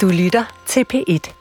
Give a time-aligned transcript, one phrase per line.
[0.00, 1.32] Du lytter til P1.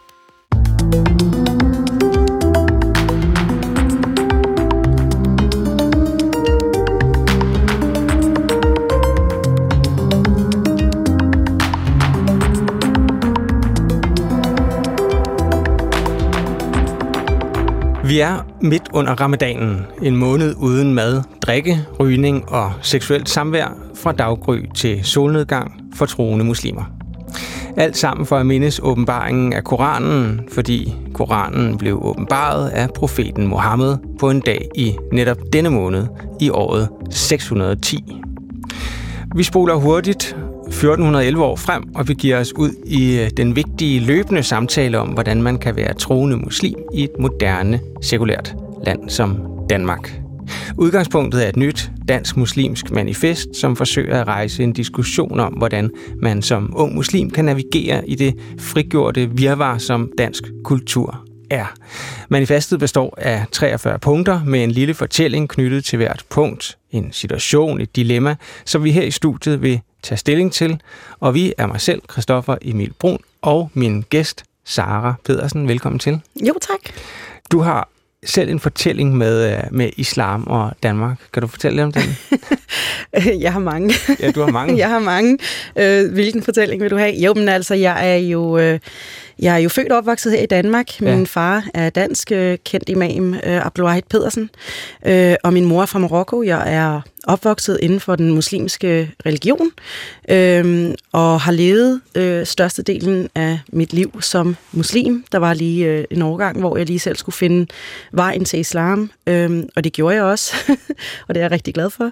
[18.05, 24.11] Vi er midt under ramadanen, en måned uden mad, drikke, rygning og seksuelt samvær fra
[24.11, 27.02] daggry til solnedgang for troende muslimer.
[27.77, 33.97] Alt sammen for at mindes åbenbaringen af Koranen, fordi Koranen blev åbenbaret af profeten Mohammed
[34.19, 36.07] på en dag i netop denne måned
[36.41, 38.21] i året 610.
[39.35, 40.35] Vi spoler hurtigt
[40.67, 45.07] 1411 år frem, og vi giver os ud i øh, den vigtige løbende samtale om,
[45.07, 48.55] hvordan man kan være troende muslim i et moderne, sekulært
[48.85, 49.37] land som
[49.69, 50.22] Danmark.
[50.77, 55.91] Udgangspunktet er et nyt dansk muslimsk manifest, som forsøger at rejse en diskussion om, hvordan
[56.21, 61.65] man som ung muslim kan navigere i det frigjorte virvar, som dansk kultur er.
[62.29, 67.81] Manifestet består af 43 punkter med en lille fortælling knyttet til hvert punkt, en situation,
[67.81, 70.81] et dilemma, som vi her i studiet vil tage stilling til.
[71.19, 75.67] Og vi er mig selv, Christoffer Emil Brun, og min gæst, Sara Pedersen.
[75.67, 76.21] Velkommen til.
[76.47, 76.93] Jo, tak.
[77.51, 77.89] Du har
[78.25, 81.17] selv en fortælling med, øh, med islam og Danmark.
[81.33, 82.17] Kan du fortælle lidt om den?
[83.43, 83.93] jeg har mange.
[84.19, 84.77] Ja, du har mange.
[84.83, 85.37] jeg har mange.
[85.79, 87.13] Øh, hvilken fortælling vil du have?
[87.15, 88.57] Jo, men altså, jeg er jo...
[88.57, 88.79] Øh,
[89.39, 91.01] jeg er jo født og opvokset her i Danmark.
[91.01, 91.23] Min ja.
[91.23, 94.49] far er dansk øh, kendt imam, øh, Abdelwahid Pedersen,
[95.05, 96.43] øh, og min mor er fra Marokko.
[96.43, 99.71] Jeg er opvokset inden for den muslimske religion,
[100.29, 105.25] øh, og har levet øh, størstedelen af mit liv som muslim.
[105.31, 107.67] Der var lige øh, en overgang, hvor jeg lige selv skulle finde
[108.11, 110.55] vejen til islam, øh, og det gjorde jeg også,
[111.27, 112.11] og det er jeg rigtig glad for.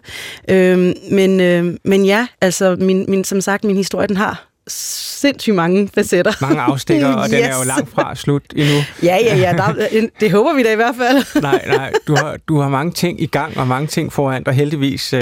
[0.50, 5.56] Øh, men, øh, men ja, altså min, min, som sagt, min historie den har sindssygt
[5.56, 6.34] mange facetter.
[6.42, 7.30] Mange afstikker, og yes.
[7.32, 8.76] den er jo langt fra slut endnu.
[9.04, 9.52] ja, ja, ja.
[9.52, 11.26] Der, det håber vi da i hvert fald.
[11.42, 11.92] nej, nej.
[12.08, 15.14] Du har, du har mange ting i gang, og mange ting foran dig heldigvis.
[15.14, 15.22] Øh,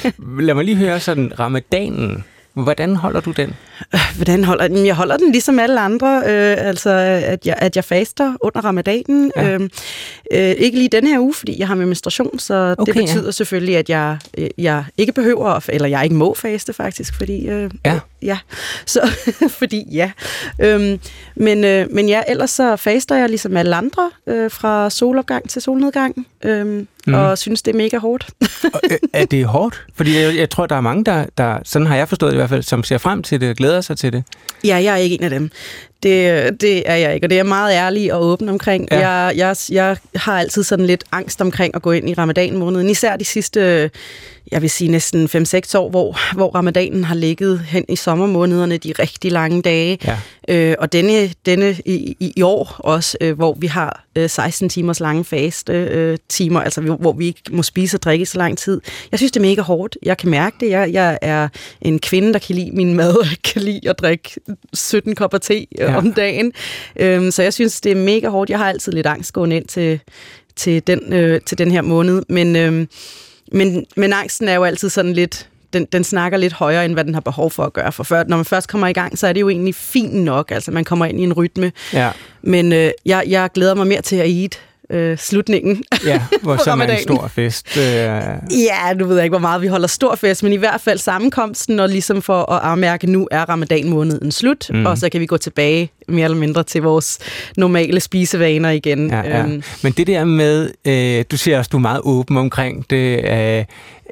[0.40, 2.24] lad mig lige høre sådan ramadanen.
[2.54, 3.54] Hvordan holder du den?
[4.16, 4.86] Hvordan holder den?
[4.86, 6.90] Jeg holder den ligesom alle andre, øh, altså
[7.24, 9.32] at jeg, at jeg faster under ramadanen.
[9.36, 9.54] Ja.
[9.54, 9.60] Øh,
[10.32, 13.30] øh, ikke lige den her uge, fordi jeg har menstruation, så okay, det betyder ja.
[13.30, 14.18] selvfølgelig, at jeg,
[14.58, 18.00] jeg ikke behøver, eller jeg ikke må faste faktisk, fordi øh, ja.
[18.22, 18.38] ja,
[18.86, 19.10] så
[19.58, 20.10] fordi ja.
[20.60, 21.00] Øhm,
[21.34, 25.62] men, øh, men ja, ellers så faster jeg ligesom alle andre øh, fra solopgang til
[25.62, 26.26] solnedgang.
[26.44, 27.14] Øh, mm.
[27.14, 28.26] og synes, det er mega hårdt.
[29.12, 29.86] er det hårdt?
[29.94, 32.38] Fordi jeg, jeg tror, der er mange, der, der, sådan har jeg forstået det i
[32.40, 34.24] hvert fald, som ser frem til det og glæder sig til det.
[34.64, 35.50] Ja, jeg er ikke en af dem.
[36.02, 38.88] Det, det er jeg ikke, og det er jeg meget ærlig og åben omkring.
[38.90, 39.08] Ja.
[39.08, 43.16] Jeg, jeg, jeg har altid sådan lidt angst omkring at gå ind i ramadan-måneden, især
[43.16, 43.90] de sidste
[44.52, 48.92] jeg vil sige næsten 5-6 år, hvor, hvor ramadanen har ligget hen i sommermånederne, de
[48.98, 49.98] rigtig lange dage.
[50.04, 50.18] Ja.
[50.48, 55.00] Øh, og denne, denne i, i år også, øh, hvor vi har øh, 16 timers
[55.00, 58.80] lange faste øh, timer, altså hvor vi ikke må spise og drikke så lang tid.
[59.10, 59.96] Jeg synes, det er mega hårdt.
[60.02, 60.70] Jeg kan mærke det.
[60.70, 61.48] Jeg, jeg er
[61.80, 64.30] en kvinde, der kan lide min mad, og kan lide at drikke
[64.74, 65.96] 17 kopper te ja.
[65.96, 66.52] om dagen.
[66.96, 68.50] Øh, så jeg synes, det er mega hårdt.
[68.50, 70.00] Jeg har altid lidt angst gående ind til,
[70.56, 72.22] til, den, øh, til den her måned.
[72.28, 72.56] Men...
[72.56, 72.86] Øh,
[73.52, 77.04] men, men angsten er jo altid sådan lidt, den, den snakker lidt højere, end hvad
[77.04, 77.92] den har behov for at gøre.
[77.92, 80.50] For før, når man først kommer i gang, så er det jo egentlig fint nok.
[80.50, 81.72] Altså, man kommer ind i en rytme.
[81.92, 82.10] Ja.
[82.42, 84.60] Men øh, jeg, jeg glæder mig mere til at eat
[84.90, 85.82] øh, slutningen.
[86.04, 87.76] Ja, hvor så er en stor fest.
[87.76, 87.82] Øh.
[87.84, 90.98] Ja, nu ved jeg ikke, hvor meget vi holder stor fest, men i hvert fald
[90.98, 94.86] sammenkomsten, og ligesom for at afmærke, at nu er ramadan-måneden slut, mm.
[94.86, 97.18] og så kan vi gå tilbage mere eller mindre til vores
[97.56, 99.10] normale spisevaner igen.
[99.10, 99.42] Ja, ja.
[99.42, 99.62] Øhm.
[99.82, 103.64] Men det der med, øh, du siger også, du er meget åben omkring det, øh,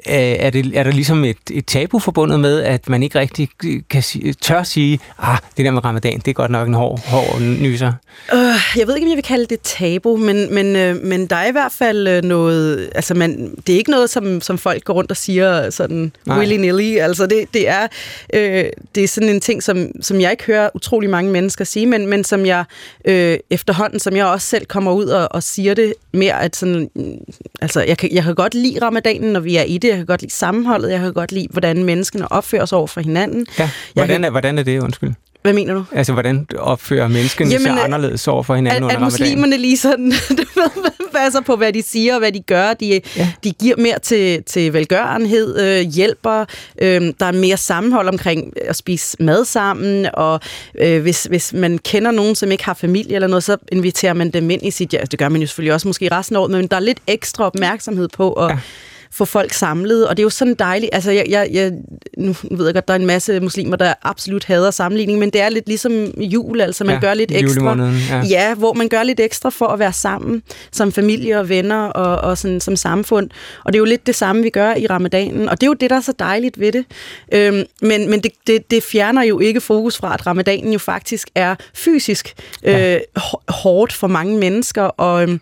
[0.09, 3.49] er, det, er der ligesom et, et tabu forbundet med, at man ikke rigtig
[3.89, 6.99] kan sige, tør sige, ah, det der med ramadan, det er godt nok en hård,
[7.05, 7.93] hård nyser?
[8.33, 8.39] Uh,
[8.77, 11.47] jeg ved ikke, om jeg vil kalde det tabu, men, men, øh, men der er
[11.47, 14.93] i hvert fald øh, noget, altså man, det er ikke noget, som, som folk går
[14.93, 17.87] rundt og siger sådan willy-nilly, altså det, det, er,
[18.33, 18.65] øh,
[18.95, 22.07] det er sådan en ting, som, som jeg ikke hører utrolig mange mennesker sige, men,
[22.07, 22.63] men som jeg
[23.05, 26.89] øh, efterhånden, som jeg også selv kommer ud og, og siger det mere, at sådan,
[27.61, 30.05] altså jeg kan, jeg kan godt lide ramadanen, når vi er i det, jeg kan
[30.05, 33.47] godt lide sammenholdet, jeg kan godt lide, hvordan menneskene opfører sig over for hinanden.
[33.59, 35.13] Ja, hvordan, er, hvordan er det, undskyld?
[35.41, 35.83] Hvad mener du?
[35.91, 39.57] Altså, hvordan opfører menneskene Jamen, sig øh, anderledes over for hinanden at, under at muslimerne
[39.57, 40.13] lige sådan
[41.17, 42.73] passer på, hvad de siger og hvad de gør.
[42.73, 43.31] De, ja.
[43.43, 46.45] de giver mere til, til velgørenhed, øh, hjælper.
[46.81, 50.39] Øh, der er mere sammenhold omkring at spise mad sammen, og
[50.79, 54.31] øh, hvis, hvis man kender nogen, som ikke har familie eller noget, så inviterer man
[54.31, 54.93] dem ind i sit...
[54.93, 56.99] Ja, det gør man jo selvfølgelig også måske resten af året, men der er lidt
[57.07, 58.49] ekstra opmærksomhed på at...
[58.49, 58.57] Ja
[59.17, 60.89] få folk samlet, og det er jo sådan dejligt.
[60.93, 61.71] Altså, jeg, jeg, jeg,
[62.17, 65.41] nu ved jeg godt, der er en masse muslimer, der absolut hader sammenligning, men det
[65.41, 67.89] er lidt ligesom jul, altså man ja, gør lidt ekstra.
[68.09, 68.21] Ja.
[68.29, 72.29] ja, hvor man gør lidt ekstra for at være sammen som familie og venner og,
[72.29, 73.29] og sådan, som samfund.
[73.63, 75.73] Og det er jo lidt det samme, vi gør i ramadanen, og det er jo
[75.73, 76.85] det, der er så dejligt ved det.
[77.33, 81.29] Øhm, men men det, det, det fjerner jo ikke fokus fra, at ramadanen jo faktisk
[81.35, 82.95] er fysisk ja.
[82.95, 83.01] øh,
[83.47, 85.39] hårdt for mange mennesker, og øhm,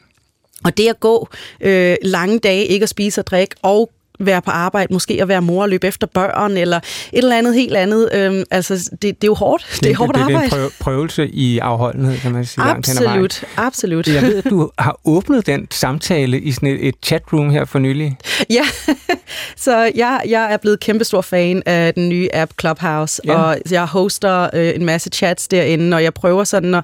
[0.66, 1.30] og det at gå
[1.62, 3.90] øh, lange dage, ikke at spise og drikke, og
[4.20, 6.84] være på arbejde, måske at være mor og løbe efter børn, eller et
[7.14, 8.10] eller andet helt andet.
[8.14, 9.68] Øhm, altså, det, det er jo hårdt.
[9.74, 10.56] Det, det er hårdt det, det, arbejde.
[10.56, 12.64] Det er en prøvelse i afholdenhed, kan man sige.
[12.64, 14.08] Absolut, absolut.
[14.08, 17.80] Jeg ved, at du har åbnet den samtale i sådan et, et chatroom her for
[17.80, 18.18] nylig.
[18.50, 18.66] Ja,
[19.66, 23.34] så jeg, jeg er blevet kæmpestor fan af den nye app Clubhouse, ja.
[23.34, 26.84] og jeg hoster øh, en masse chats derinde, og jeg prøver sådan at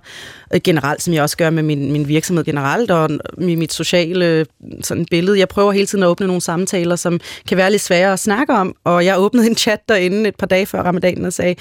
[0.54, 4.46] Øh, generelt, som jeg også gør med min, min virksomhed generelt, og mit, mit sociale
[4.82, 5.40] sådan billede.
[5.40, 8.54] Jeg prøver hele tiden at åbne nogle samtaler, som kan være lidt svære at snakke
[8.54, 11.56] om, og jeg åbnede en chat derinde et par dage før ramadanen og sagde,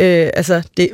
[0.00, 0.90] øh, altså, det,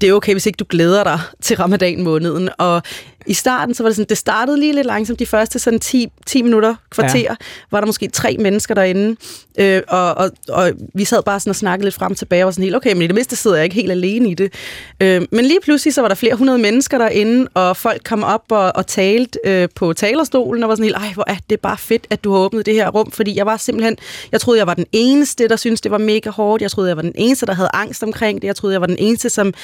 [0.00, 2.82] det er okay, hvis ikke du glæder dig til ramadan-måneden, og
[3.26, 5.18] i starten, så var det sådan, det startede lige lidt langsomt.
[5.18, 7.34] De første sådan 10, 10 minutter, kvarter, ja.
[7.70, 9.16] var der måske tre mennesker derinde.
[9.58, 12.46] Øh, og, og, og vi sad bare sådan og snakkede lidt frem og tilbage, og
[12.46, 14.52] var sådan helt, okay, men i det mindste sidder jeg ikke helt alene i det.
[15.00, 18.44] Øh, men lige pludselig, så var der flere hundrede mennesker derinde, og folk kom op
[18.50, 21.78] og, og talte øh, på talerstolen, og var sådan helt, ej, hvor er det bare
[21.78, 23.96] fedt, at du har åbnet det her rum, fordi jeg var simpelthen,
[24.32, 26.62] jeg troede, jeg var den eneste, der syntes, det var mega hårdt.
[26.62, 28.46] Jeg troede, jeg var den eneste, der havde angst omkring det.
[28.46, 29.54] Jeg troede, jeg var den eneste, som,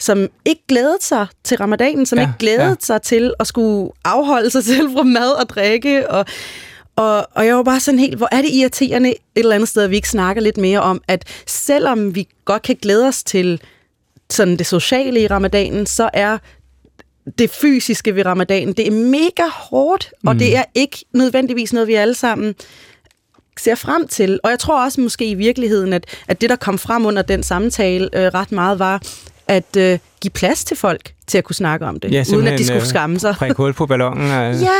[0.00, 2.74] som ikke glædede sig til ramadanen, som ja, ikke glædede ja.
[2.80, 6.26] sig til at skulle afholde sig selv fra mad og drikke, og
[6.96, 9.82] og, og jeg var bare sådan helt, hvor er det irriterende et eller andet sted,
[9.82, 13.60] at vi ikke snakker lidt mere om, at selvom vi godt kan glæde os til
[14.30, 16.38] sådan det sociale i ramadanen, så er
[17.38, 20.38] det fysiske ved ramadanen, det er mega hårdt, og mm.
[20.38, 22.54] det er ikke nødvendigvis noget, vi alle sammen
[23.58, 24.40] ser frem til.
[24.42, 27.42] Og jeg tror også måske i virkeligheden, at, at det, der kom frem under den
[27.42, 29.02] samtale øh, ret meget, var
[29.50, 32.58] at øh, give plads til folk til at kunne snakke om det, ja, uden at
[32.58, 33.34] de skulle øh, skamme sig.
[33.38, 34.30] Prikke hul på ballonen.
[34.30, 34.64] Altså.
[34.70, 34.78] Ja,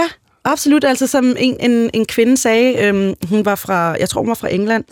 [0.00, 0.08] ja,
[0.44, 0.84] absolut.
[0.84, 4.34] Altså som en, en, en kvinde sagde, øh, hun var fra, jeg tror hun var
[4.34, 4.84] fra England,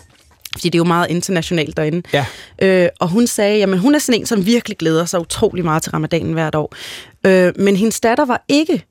[0.52, 2.02] fordi det er jo meget internationalt derinde.
[2.12, 2.26] Ja.
[2.62, 5.82] Øh, og hun sagde, jamen hun er sådan en, som virkelig glæder sig utrolig meget
[5.82, 6.74] til ramadanen hvert år.
[7.26, 8.84] Øh, men hendes datter var ikke.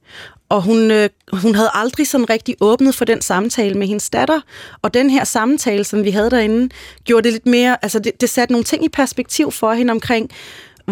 [0.49, 4.41] Og hun, øh, hun havde aldrig sådan rigtig åbnet for den samtale med hendes datter.
[4.81, 6.69] Og den her samtale, som vi havde derinde,
[7.03, 10.31] gjorde det lidt mere, altså det, det satte nogle ting i perspektiv for hende omkring,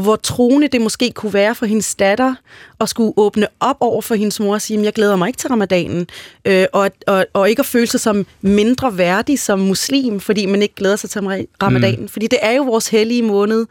[0.01, 2.35] hvor troende det måske kunne være for hendes datter
[2.79, 5.49] at skulle åbne op over for hendes mor og sige, jeg glæder mig ikke til
[5.49, 6.07] ramadanen,
[6.45, 10.61] øh, og, og, og ikke at føle sig som mindre værdig som muslim, fordi man
[10.61, 11.21] ikke glæder sig til
[11.63, 12.01] ramadanen.
[12.01, 12.07] Mm.
[12.07, 13.65] Fordi det er jo vores hellige måned,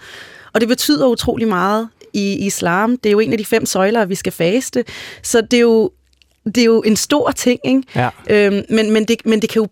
[0.53, 2.97] og det betyder utrolig meget i islam.
[2.97, 4.85] Det er jo en af de fem søjler, at vi skal faste.
[5.23, 5.91] Så det er jo,
[6.45, 7.83] det er jo en stor ting, ikke?
[7.95, 8.09] Ja.
[8.31, 9.69] Øhm, men, men, det, men det kan jo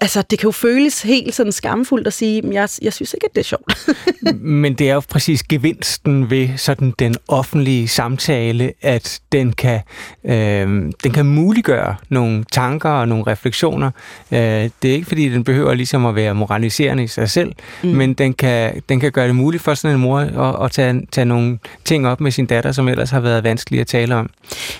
[0.00, 3.34] altså, det kan jo føles helt sådan skamfuldt at sige, jeg, jeg synes ikke, at
[3.34, 3.88] det er sjovt.
[4.62, 9.80] Men det er jo præcis gevinsten ved sådan den offentlige samtale, at den kan,
[10.24, 13.90] øh, den kan muliggøre nogle tanker og nogle refleksioner.
[14.32, 14.38] Øh,
[14.82, 17.52] det er ikke, fordi den behøver ligesom at være moraliserende i sig selv,
[17.82, 17.88] mm.
[17.88, 21.06] men den kan, den kan gøre det muligt for sådan en mor at, at tage,
[21.12, 24.30] tage nogle ting op med sin datter, som ellers har været vanskelige at tale om.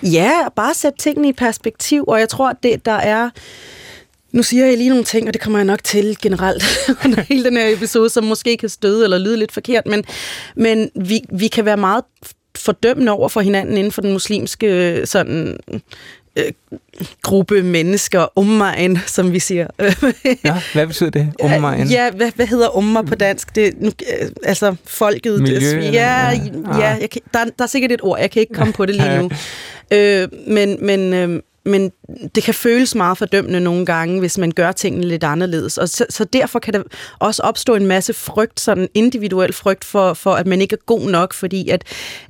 [0.03, 3.31] Ja, bare sætte tingene i perspektiv, og jeg tror, at det, der er
[4.33, 6.65] nu siger jeg lige nogle ting, og det kommer jeg nok til generelt
[7.05, 10.05] under hele den her episode, som måske kan støde eller lyde lidt forkert, men,
[10.57, 12.05] men vi, vi kan være meget
[12.56, 15.58] fordømmende over for hinanden inden for den muslimske sådan,
[16.37, 16.53] øh,
[17.23, 19.67] gruppe mennesker, ummaen, som vi siger.
[20.44, 21.89] ja, hvad betyder det, ummaen?
[21.89, 23.55] Ja, hvad, hvad hedder umma på dansk?
[23.55, 25.41] Det, nu, øh, altså folket.
[25.41, 25.56] Miljø?
[25.56, 28.55] Det, ja, ja, ja jeg kan, der, der er sikkert et ord, jeg kan ikke
[28.55, 29.31] komme på det lige nu.
[29.97, 31.93] øh, men men øh, men
[32.34, 35.79] det kan føles meget fordømmende nogle gange, hvis man gør tingene lidt anderledes.
[35.79, 36.82] Og så, så derfor kan der
[37.19, 41.10] også opstå en masse frygt, sådan individuel frygt for, for at man ikke er god
[41.10, 41.84] nok, fordi at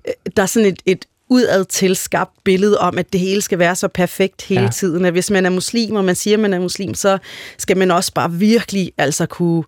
[0.09, 3.59] øh, der er sådan et, et udad til skabt billede om, at det hele skal
[3.59, 4.69] være så perfekt hele ja.
[4.69, 5.05] tiden.
[5.05, 7.19] At hvis man er muslim, og man siger, at man er muslim, så
[7.59, 9.65] skal man også bare virkelig altså kunne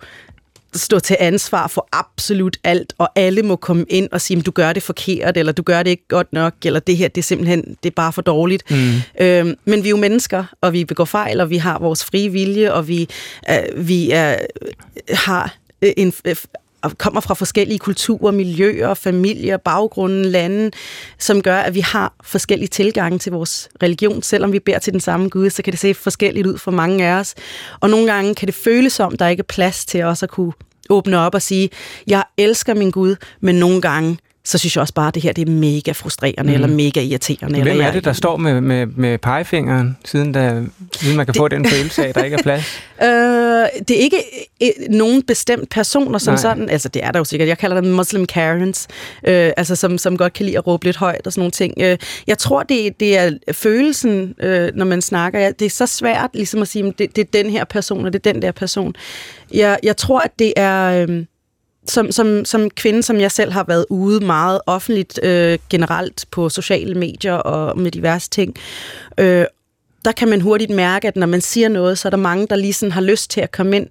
[0.75, 4.73] stå til ansvar for absolut alt, og alle må komme ind og sige, du gør
[4.73, 7.77] det forkert, eller du gør det ikke godt nok, eller det her, det er simpelthen,
[7.83, 8.71] det er bare for dårligt.
[8.71, 8.93] Mm.
[9.21, 12.33] Øhm, men vi er jo mennesker, og vi begår fejl, og vi har vores frie
[12.33, 13.09] vilje, og vi,
[13.51, 14.37] øh, vi er,
[15.09, 16.13] har en,
[16.83, 20.71] og kommer fra forskellige kulturer, miljøer, familier, baggrunde, lande,
[21.19, 24.23] som gør, at vi har forskellige tilgange til vores religion.
[24.23, 27.07] Selvom vi beder til den samme Gud, så kan det se forskelligt ud for mange
[27.07, 27.35] af os.
[27.81, 30.53] Og nogle gange kan det føles som, der ikke er plads til os at kunne
[30.91, 31.71] åbne op og sige,
[32.07, 35.33] jeg elsker min Gud, men nogle gange så synes jeg også bare, at det her
[35.33, 36.55] det er mega frustrerende mm.
[36.55, 37.55] eller mega irriterende.
[37.55, 40.65] Hvem eller er det, der står med, med, med pegefingeren, siden, der,
[40.97, 42.83] siden man kan det, få den følelse af, at der ikke er plads?
[43.03, 43.09] øh,
[43.89, 44.25] det er ikke
[44.63, 46.41] øh, nogen bestemt personer som Nej.
[46.41, 46.71] sådan.
[46.71, 47.49] Altså, det er der jo sikkert.
[47.49, 48.89] Jeg kalder dem Muslim Karens,
[49.27, 51.75] øh, altså, som, som godt kan lide at råbe lidt højt og sådan nogle ting.
[51.81, 55.41] Øh, jeg tror, det, det er følelsen, øh, når man snakker.
[55.41, 58.07] Ja, det er så svært ligesom at sige, at det, det er den her person,
[58.07, 58.95] og det er den der person.
[59.55, 61.07] Jeg, jeg tror, at det er...
[61.09, 61.25] Øh,
[61.87, 66.49] som, som, som kvinde, som jeg selv har været ude meget offentligt øh, generelt på
[66.49, 68.55] sociale medier og med diverse ting,
[69.19, 69.45] øh,
[70.05, 72.57] der kan man hurtigt mærke, at når man siger noget, så er der mange, der
[72.57, 73.87] lige sådan har lyst til at komme ind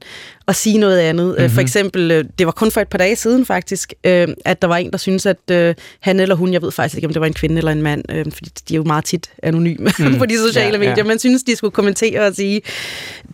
[0.50, 1.28] og sige noget andet.
[1.28, 1.50] Mm-hmm.
[1.50, 1.60] For mhm.
[1.60, 4.78] eksempel, øh, det var kun for et par dage siden faktisk, øh, at der var
[4.78, 7.34] en, der synes at han eller hun, jeg ved faktisk ikke, om det var en
[7.34, 10.18] kvinde eller en mand, fordi de er jo meget tit anonyme mm.
[10.18, 11.04] på de sociale ja, medier, ja.
[11.04, 12.62] man synes, de skulle kommentere og sige,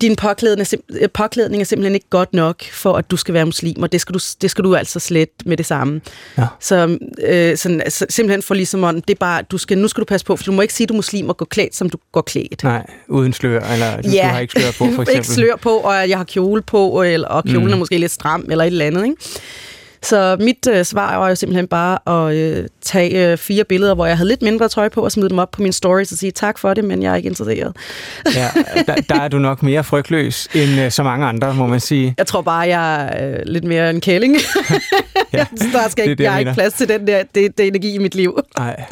[0.01, 0.67] din påklædning
[1.01, 4.01] er, påklædning er simpelthen ikke godt nok for, at du skal være muslim, og det
[4.01, 6.01] skal du, det skal du altså slet med det samme.
[6.37, 6.45] Ja.
[6.59, 10.01] Så øh, sådan, altså, simpelthen for ligesom, at det er bare, du skal, nu skal
[10.01, 11.75] du passe på, for du må ikke sige, at du er muslim og gå klædt,
[11.75, 12.63] som du går klædt.
[12.63, 14.23] Nej, uden slør, eller du, ja.
[14.23, 15.15] du har ikke slør på, for eksempel.
[15.15, 17.73] ikke slør på, og jeg har kjole på, eller, og kjolen mm.
[17.73, 19.15] er måske lidt stram, eller et eller andet, ikke?
[20.05, 24.05] Så mit øh, svar var jo simpelthen bare at øh, tage øh, fire billeder, hvor
[24.05, 26.31] jeg havde lidt mindre tøj på, og smide dem op på min stories og sige
[26.31, 27.75] tak for det, men jeg er ikke interesseret.
[28.35, 28.47] ja,
[28.87, 32.15] der, der er du nok mere frygtløs end øh, så mange andre, må man sige.
[32.17, 34.35] Jeg tror bare, jeg er øh, lidt mere en kælling.
[35.33, 37.95] ja, der skal ikke, det, jeg har ikke plads til den der det, det energi
[37.95, 38.39] i mit liv.
[38.57, 38.83] Nej,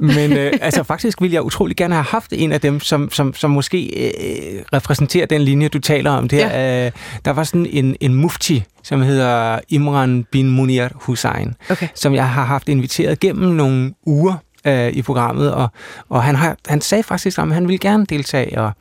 [0.00, 3.34] men øh, altså faktisk ville jeg utrolig gerne have haft en af dem, som, som,
[3.34, 6.28] som måske øh, repræsenterer den linje, du taler om.
[6.28, 6.86] Det ja.
[6.86, 6.92] øh,
[7.24, 11.88] der var sådan en, en mufti, som hedder Imran bin Munir Hussein, okay.
[11.94, 15.68] som jeg har haft inviteret gennem nogle uger øh, i programmet, og,
[16.08, 18.72] og han, har, han sagde faktisk, at han ville gerne deltage, og,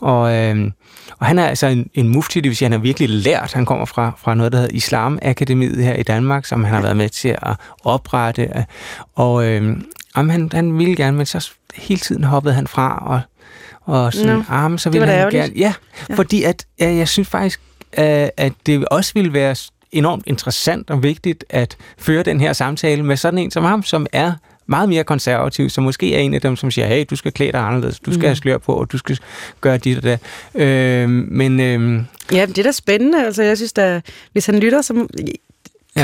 [0.00, 0.70] og, øh,
[1.18, 3.52] og han er altså en, en mufti, det vil sige, han har virkelig lært.
[3.52, 6.82] Han kommer fra, fra noget, der hedder Islam Akademiet her i Danmark, som han har
[6.82, 8.64] været med til at oprette,
[9.14, 9.76] og øh,
[10.16, 13.20] jamen, han, han ville gerne, men så hele tiden hoppede han fra, og,
[13.94, 15.52] og sådan, ja, ah, så ville han gerne.
[15.56, 15.72] Ja,
[16.08, 17.60] ja, fordi at, ja, jeg synes faktisk,
[17.92, 19.56] at det også ville være
[19.92, 24.06] enormt interessant og vigtigt at føre den her samtale med sådan en som ham, som
[24.12, 24.32] er
[24.66, 27.52] meget mere konservativ, som måske er en af dem, som siger, hey, du skal klæde
[27.52, 28.26] dig anderledes, du skal mm.
[28.26, 29.18] have slør på, og du skal
[29.60, 30.18] gøre dit og det.
[30.54, 31.60] Øh, men...
[31.60, 32.02] Øh,
[32.32, 33.26] ja, det er da spændende.
[33.26, 34.00] Altså, jeg synes da,
[34.32, 35.06] hvis han lytter, så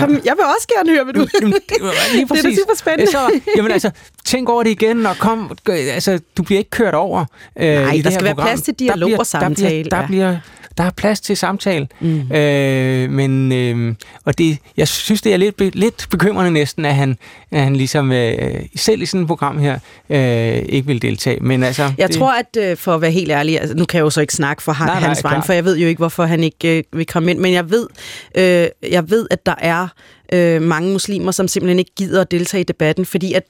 [0.01, 0.19] Kom, ja.
[0.25, 1.27] jeg vil også gerne høre, hvad du...
[1.41, 1.77] Jamen, det,
[2.15, 2.43] lige præcis.
[2.45, 3.13] det er da super spændende.
[3.13, 3.91] Så, jamen altså,
[4.25, 5.57] tænk over det igen, og kom...
[5.69, 7.25] Altså, du bliver ikke kørt over
[7.57, 8.49] øh, Nej, der skal være program.
[8.49, 9.91] plads til dialog og samtale.
[9.91, 10.37] Der bliver, der bliver
[10.79, 11.89] der er plads til samtale.
[12.01, 12.33] Mm.
[12.33, 17.19] Øh, men, øh, og det, jeg synes, det er lidt, lidt bekymrende næsten, at han,
[17.51, 19.79] at han ligesom øh, selv i sådan et program her
[20.11, 21.41] øh, ikke vil deltage.
[21.41, 22.17] Men altså, jeg det...
[22.17, 24.35] tror, at øh, for at være helt ærlig, altså, nu kan jeg jo så ikke
[24.35, 27.07] snakke for nej, hans vej, for jeg ved jo ikke, hvorfor han ikke øh, vil
[27.07, 27.87] komme ind, men jeg ved,
[28.35, 29.89] øh, jeg ved at der er
[30.33, 33.43] øh, mange muslimer, som simpelthen ikke gider at deltage i debatten, fordi at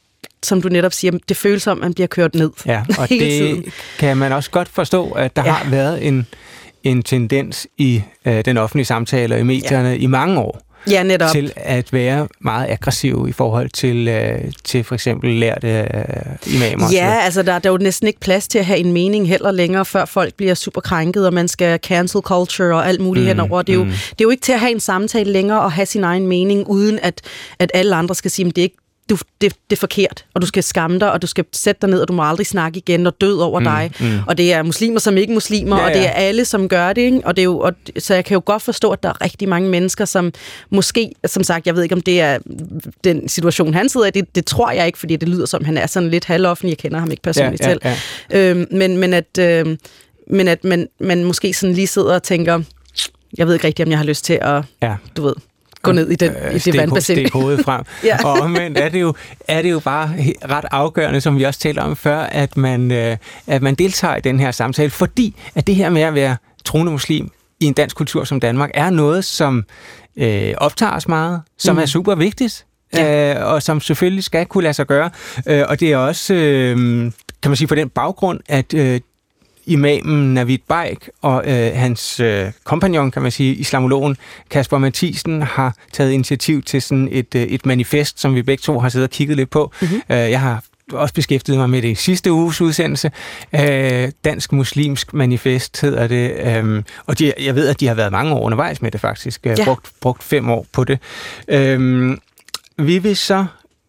[0.43, 2.50] som du netop siger, det føles som, at man bliver kørt ned.
[2.67, 3.64] Ja, og det tiden.
[3.99, 5.52] kan man også godt forstå, at der ja.
[5.52, 6.26] har været en,
[6.85, 9.95] en tendens i øh, den offentlige samtale og i medierne ja.
[9.95, 10.62] i mange år.
[10.91, 11.31] Ja, netop.
[11.31, 16.87] Til at være meget aggressiv i forhold til, øh, til for eksempel lærte øh, imamer.
[16.93, 19.51] Ja, altså der, der er jo næsten ikke plads til at have en mening heller
[19.51, 23.29] længere, før folk bliver super krænket, og man skal cancel culture og alt muligt mm,
[23.29, 23.62] henover.
[23.62, 23.91] Det er, jo, mm.
[23.91, 26.69] det er jo ikke til at have en samtale længere og have sin egen mening,
[26.69, 27.21] uden at,
[27.59, 28.82] at alle andre skal sige, at det er ikke
[29.12, 31.90] du, det, det er forkert, og du skal skamme dig, og du skal sætte dig
[31.90, 33.92] ned, og du må aldrig snakke igen, og død over mm, dig.
[34.00, 34.19] Mm.
[34.26, 35.88] Og det er muslimer som ikke muslimer, ja, ja.
[35.88, 37.02] og det er alle, som gør det.
[37.02, 37.21] Ikke?
[37.25, 39.49] Og det er jo, og, så jeg kan jo godt forstå, at der er rigtig
[39.49, 40.33] mange mennesker, som
[40.71, 42.38] måske, som sagt, jeg ved ikke, om det er
[43.04, 45.76] den situation, han sidder i, det, det tror jeg ikke, fordi det lyder som, han
[45.76, 47.97] er sådan lidt halvoffentlig, jeg kender ham ikke personligt ja, ja, ja.
[48.31, 48.57] selv.
[48.59, 49.76] Øhm, men, men at, øh,
[50.31, 52.62] men at man, man måske sådan lige sidder og tænker,
[53.38, 54.97] jeg ved ikke rigtigt, om jeg har lyst til at, ja.
[55.16, 55.35] du ved,
[55.83, 57.17] gå ned i, den, øh, i det vandbassin.
[57.17, 57.83] Stik hovedet frem.
[58.05, 58.25] ja.
[58.25, 59.15] Og omvendt er det, jo,
[59.49, 60.15] er det jo bare
[60.51, 64.21] ret afgørende, som vi også talte om før, at man, øh, at man deltager i
[64.21, 67.97] den her samtale, fordi at det her med at være troende muslim i en dansk
[67.97, 69.65] kultur som Danmark, er noget, som
[70.17, 71.83] øh, optager os meget, som mm.
[71.83, 73.35] er super vigtigt, ja.
[73.35, 75.11] øh, og som selvfølgelig skal kunne lade sig gøre.
[75.47, 76.77] Øh, og det er også, øh,
[77.43, 79.01] kan man sige, på den baggrund, at øh,
[79.66, 84.16] imamen Navid Baik og øh, hans øh, kompagnon, kan man sige, islamologen
[84.50, 88.78] Kasper Mathisen, har taget initiativ til sådan et, øh, et manifest, som vi begge to
[88.78, 89.73] har siddet og kigget lidt på.
[89.81, 90.02] Mm-hmm.
[90.11, 93.11] Øh, jeg har også beskæftiget mig med det i sidste uges udsendelse.
[93.54, 96.33] Øh, Dansk Muslimsk Manifest hedder det.
[96.45, 99.47] Øh, og de, jeg ved, at de har været mange år undervejs med det faktisk.
[99.47, 99.64] Øh, ja.
[99.64, 100.99] brugt, brugt fem år på det.
[101.49, 102.16] Øh,
[102.78, 103.47] vi vil så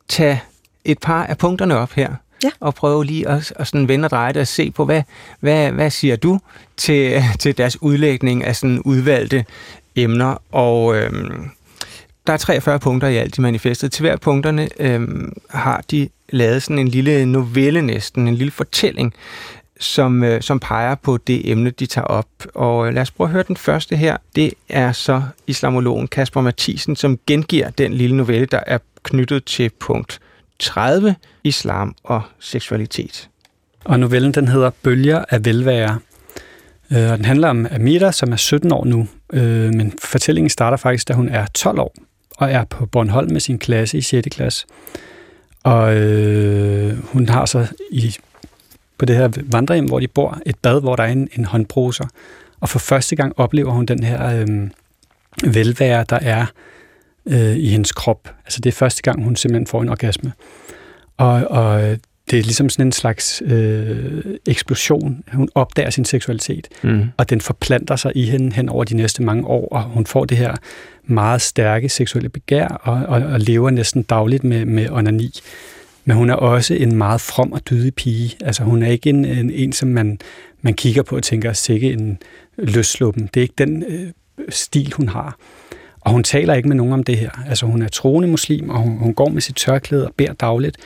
[0.10, 0.42] tage
[0.86, 2.50] et par af punkterne op her ja.
[2.60, 5.02] og prøve lige at, at sådan vende og dreje det og se på, hvad,
[5.40, 6.40] hvad, hvad siger du
[6.78, 9.46] til, til deres udlægning af sådan udvalgte
[9.96, 10.42] emner.
[10.52, 11.50] Og øhm,
[12.28, 13.92] der er 43 punkter i alt i manifestet.
[13.92, 19.14] Til hver punkterne øhm, har de lavet sådan en lille novelle næsten, en lille fortælling,
[19.80, 22.28] som, øh, som peger på det emne, de tager op.
[22.54, 24.18] Og øh, lad os prøve at høre den første her.
[24.36, 29.72] Det er så islamologen Kasper Mathisen, som gengiver den lille novelle, der er knyttet til
[29.80, 30.20] punkt
[30.64, 33.30] 30, islam og seksualitet.
[33.86, 36.00] Og novellen den hedder Bølger af velvære.
[36.92, 40.78] Øh, og den handler om Amira, som er 17 år nu, øh, men fortællingen starter
[40.78, 41.94] faktisk, da hun er 12 år
[42.38, 44.28] og er på Bornholm med sin klasse i 6.
[44.32, 44.66] klasse.
[45.64, 48.16] Og øh, hun har så i,
[48.98, 52.06] på det her vandrehjem, hvor de bor, et bad, hvor der er en, en håndbruser.
[52.60, 54.70] Og for første gang oplever hun den her øh,
[55.54, 56.46] velvære, der er
[57.26, 58.36] øh, i hendes krop.
[58.46, 60.34] Altså det er første gang, hun simpelthen får en orgasme.
[61.18, 61.98] Og, og
[62.32, 65.24] det er ligesom sådan en slags øh, eksplosion.
[65.34, 67.04] Hun opdager sin seksualitet, mm.
[67.18, 70.26] og den forplanter sig i hende hen over de næste mange år, og hun får
[70.26, 70.56] det her
[71.04, 75.40] meget stærke seksuelle begær, og, og, og lever næsten dagligt med, med onani.
[76.06, 78.38] Men hun er også en meget from og dydig pige.
[78.42, 80.20] Altså hun er ikke en, en, en som man,
[80.62, 82.18] man kigger på og tænker, sikke en
[82.58, 83.30] løsluppen.
[83.34, 84.08] Det er ikke den øh,
[84.50, 85.38] stil, hun har.
[86.04, 87.30] Og hun taler ikke med nogen om det her.
[87.50, 90.78] Altså hun er troende muslim, og hun, hun går med sit tørklæde og beder dagligt,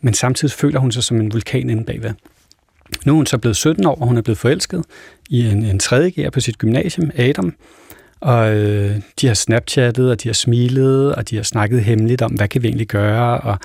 [0.00, 2.10] men samtidig føler hun sig som en vulkan inde bagved.
[3.06, 4.84] Nu er hun så blevet 17 år, og hun er blevet forelsket
[5.30, 7.54] i en, en tredje på sit gymnasium, Adam.
[8.20, 12.32] Og øh, de har snapchattet, og de har smilet, og de har snakket hemmeligt om,
[12.32, 13.58] hvad kan vi egentlig gøre, og,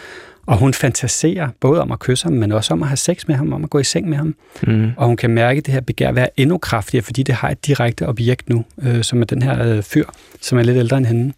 [0.48, 3.36] og hun fantaserer både om at kysse ham, men også om at have sex med
[3.36, 4.36] ham, om at gå i seng med ham.
[4.68, 4.92] Mm.
[4.98, 8.08] Og hun kan mærke det her begær være endnu kraftigere, fordi det har et direkte
[8.08, 10.06] objekt nu, øh, som er den her øh, fyr,
[10.42, 11.34] som er lidt ældre end hende.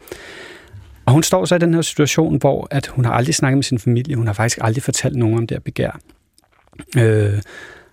[1.06, 3.64] Og hun står så i den her situation, hvor at hun har aldrig snakket med
[3.64, 6.00] sin familie, hun har faktisk aldrig fortalt nogen om det her begær.
[6.98, 7.42] Øh,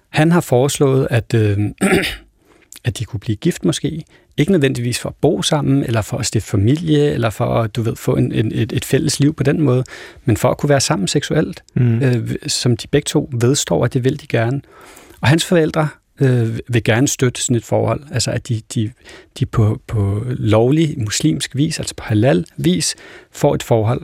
[0.08, 1.58] han har foreslået, at, øh,
[2.84, 4.04] at de kunne blive gift måske,
[4.38, 7.82] ikke nødvendigvis for at bo sammen, eller for at stifte familie, eller for at du
[7.82, 9.84] ved, få en, en, et, et fælles liv på den måde,
[10.24, 12.02] men for at kunne være sammen seksuelt, mm.
[12.02, 14.60] øh, som de begge to vedstår, at det vil de gerne.
[15.20, 15.88] Og hans forældre
[16.20, 18.92] øh, vil gerne støtte sådan et forhold, altså at de, de,
[19.38, 22.94] de på, på lovlig muslimsk vis, altså på halal vis,
[23.32, 24.02] får et forhold.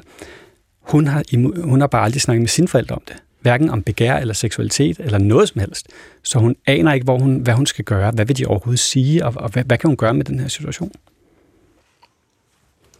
[0.80, 1.22] Hun har,
[1.64, 5.00] hun har bare aldrig snakket med sine forældre om det hverken om begær eller seksualitet
[5.00, 5.86] eller noget som helst.
[6.22, 8.10] Så hun aner ikke, hvor hun, hvad hun skal gøre.
[8.10, 10.48] Hvad vil de overhovedet sige, og, og hvad, hvad kan hun gøre med den her
[10.48, 10.92] situation?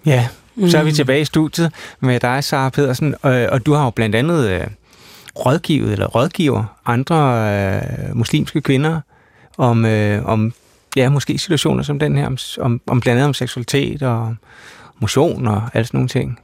[0.07, 0.28] Ja,
[0.68, 0.94] så er vi mm.
[0.94, 4.66] tilbage i studiet med dig, Sara Pedersen, og, og du har jo blandt andet øh,
[5.37, 7.48] rådgivet eller rådgiver andre
[8.09, 9.00] øh, muslimske kvinder
[9.59, 10.52] om, øh, om
[10.96, 14.35] ja, måske situationer som den her, om, om, om blandt andet om seksualitet og
[14.98, 16.40] motion og alle sådan nogle ting.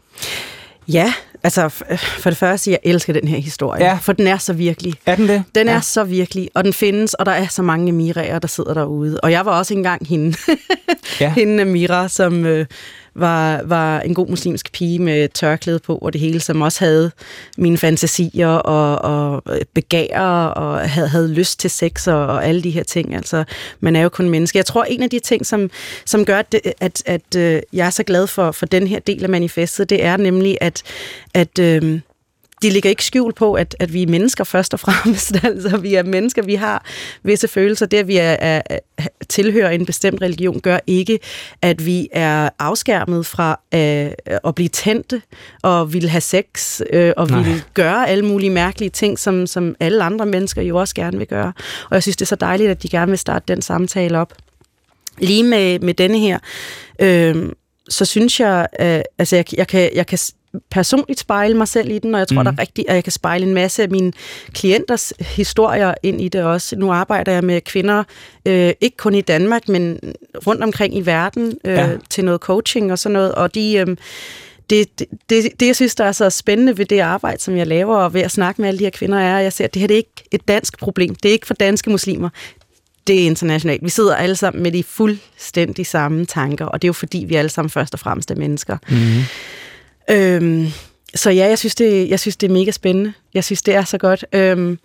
[0.89, 3.99] Ja, altså for det første, jeg elsker den her historie, ja.
[4.03, 4.95] for den er så virkelig.
[5.07, 5.45] Er den det?
[5.55, 5.73] Den ja.
[5.73, 9.21] er så virkelig, og den findes, og der er så mange Miraer, der sidder derude.
[9.23, 10.37] Og jeg var også engang hende,
[11.21, 11.33] ja.
[11.39, 12.67] hende Mira, som øh,
[13.21, 17.11] var, var en god muslimsk pige med tørklæde på og det hele, som også havde
[17.59, 19.43] mine fantasier og, og
[19.75, 23.15] begær og havde, havde lyst til sex og, og alle de her ting.
[23.15, 23.45] Altså,
[23.81, 24.57] man er jo kun menneske.
[24.57, 25.71] Jeg tror, en af de ting, som,
[26.05, 29.23] som gør, at, at, at øh, jeg er så glad for, for den her del
[29.23, 30.83] af manifestet, det er nemlig, at,
[31.35, 32.01] at øh,
[32.63, 35.33] de ligger ikke skjult på, at, at vi er mennesker først og fremmest.
[35.49, 36.85] Altså, vi er mennesker, vi har
[37.23, 37.87] visse følelser.
[37.87, 38.63] Det, at vi er, er,
[39.29, 41.19] tilhører en bestemt religion, gør ikke,
[41.63, 45.23] at vi er afskærmet fra øh, at blive tændte
[45.63, 50.05] og vil have sex øh, og vil gøre alle mulige mærkelige ting, som, som alle
[50.05, 51.53] andre mennesker jo også gerne vil gøre.
[51.91, 54.33] Og jeg synes, det er så dejligt, at de gerne vil starte den samtale op.
[55.19, 56.39] Lige med, med denne her,
[56.99, 57.53] øh,
[57.89, 60.19] så synes jeg, øh, altså jeg, jeg, kan, jeg kan
[60.71, 62.45] personligt spejle mig selv i den, og jeg tror mm.
[62.45, 64.13] der er rigtigt, at jeg kan spejle en masse af mine
[64.53, 66.77] klienters historier ind i det også.
[66.77, 68.05] Nu arbejder jeg med kvinder,
[68.47, 69.99] øh, ikke kun i Danmark, men
[70.47, 71.89] rundt omkring i verden, øh, ja.
[72.11, 73.75] til noget coaching og sådan noget, og de...
[73.75, 73.97] Øh,
[74.71, 77.67] det, det, det, det, jeg synes, der er så spændende ved det arbejde, som jeg
[77.67, 79.75] laver, og ved at snakke med alle de her kvinder, er, at jeg ser, at
[79.75, 81.15] det her det er ikke et dansk problem.
[81.15, 82.29] Det er ikke for danske muslimer.
[83.07, 83.85] Det er internationalt.
[83.85, 87.35] Vi sidder alle sammen med de fuldstændig samme tanker, og det er jo fordi, vi
[87.35, 88.77] alle sammen først og fremmest er mennesker.
[88.89, 89.23] Mm.
[90.11, 90.67] Øhm,
[91.15, 93.13] så ja, jeg synes, det, jeg synes, det er mega spændende.
[93.35, 94.25] Jeg synes, det er så godt.
[94.33, 94.79] Øhm,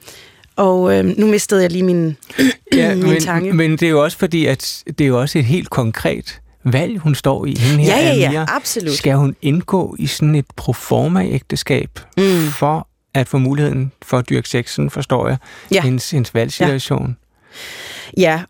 [0.55, 2.17] og øhm, nu mistede jeg lige min,
[2.73, 3.53] ja, min men, tanke.
[3.53, 6.97] Men det er jo også fordi, at det er jo også et helt konkret valg,
[6.97, 7.55] hun står i.
[7.59, 8.93] Hende her, ja, ja, ja, absolut.
[8.93, 12.47] Skal hun indgå i sådan et proforma-ægteskab mm.
[12.47, 15.37] for at få muligheden for at dyrke sexen, forstår jeg,
[15.71, 15.81] ja.
[15.81, 17.07] hendes, hendes valgsituation?
[17.07, 17.13] Ja,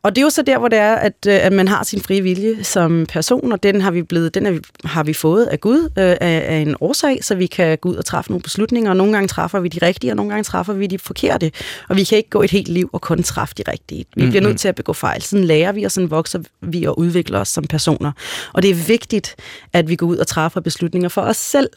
[0.03, 2.01] og det er jo så der, hvor det er, at, øh, at man har sin
[2.01, 5.61] frie vilje som person, og den har vi, blevet, den er har vi fået af
[5.61, 8.89] Gud øh, af, af en årsag, så vi kan gå ud og træffe nogle beslutninger,
[8.89, 11.51] og nogle gange træffer vi de rigtige, og nogle gange træffer vi de forkerte,
[11.89, 13.99] og vi kan ikke gå et helt liv og kun træffe de rigtige.
[13.99, 14.29] Vi mm-hmm.
[14.29, 15.21] bliver nødt til at begå fejl.
[15.21, 18.11] Sådan lærer vi, og sådan vokser vi og udvikler os som personer.
[18.53, 19.35] Og det er vigtigt,
[19.73, 21.69] at vi går ud og træffer beslutninger for os selv,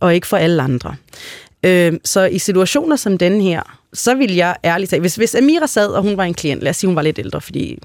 [0.00, 0.94] og ikke for alle andre.
[1.64, 5.66] Øh, så i situationer som den her, så vil jeg ærligt sige, hvis, hvis Amira
[5.66, 7.78] sad, og hun var en klient, lad os sige, hun var lidt ældre, fordi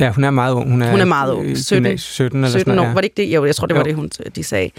[0.00, 0.70] Ja, hun er meget ung.
[0.70, 1.58] Hun er, hun er meget ung.
[1.58, 2.84] 17, 17, eller 17 sådan år.
[2.84, 2.88] Ja.
[2.92, 3.34] Var det ikke det?
[3.34, 3.84] Jo, jeg tror, det var jo.
[3.84, 4.70] det, hun, de sagde.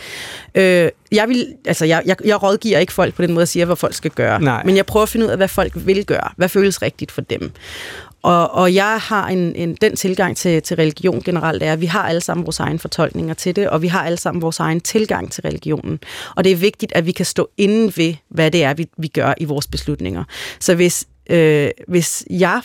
[0.55, 3.65] Øh, jeg, vil, altså, jeg, jeg, jeg rådgiver ikke folk på den måde at sige,
[3.65, 4.41] hvad folk skal gøre.
[4.41, 4.63] Nej.
[4.65, 6.29] Men jeg prøver at finde ud af, hvad folk vil gøre.
[6.37, 7.51] Hvad føles rigtigt for dem.
[8.21, 11.85] Og, og jeg har en, en, den tilgang til, til religion generelt, er, at vi
[11.85, 14.81] har alle sammen vores egne fortolkninger til det, og vi har alle sammen vores egen
[14.81, 15.99] tilgang til religionen.
[16.35, 19.07] Og det er vigtigt, at vi kan stå inden ved, hvad det er, vi, vi
[19.07, 20.23] gør i vores beslutninger.
[20.59, 22.61] Så hvis, øh, hvis jeg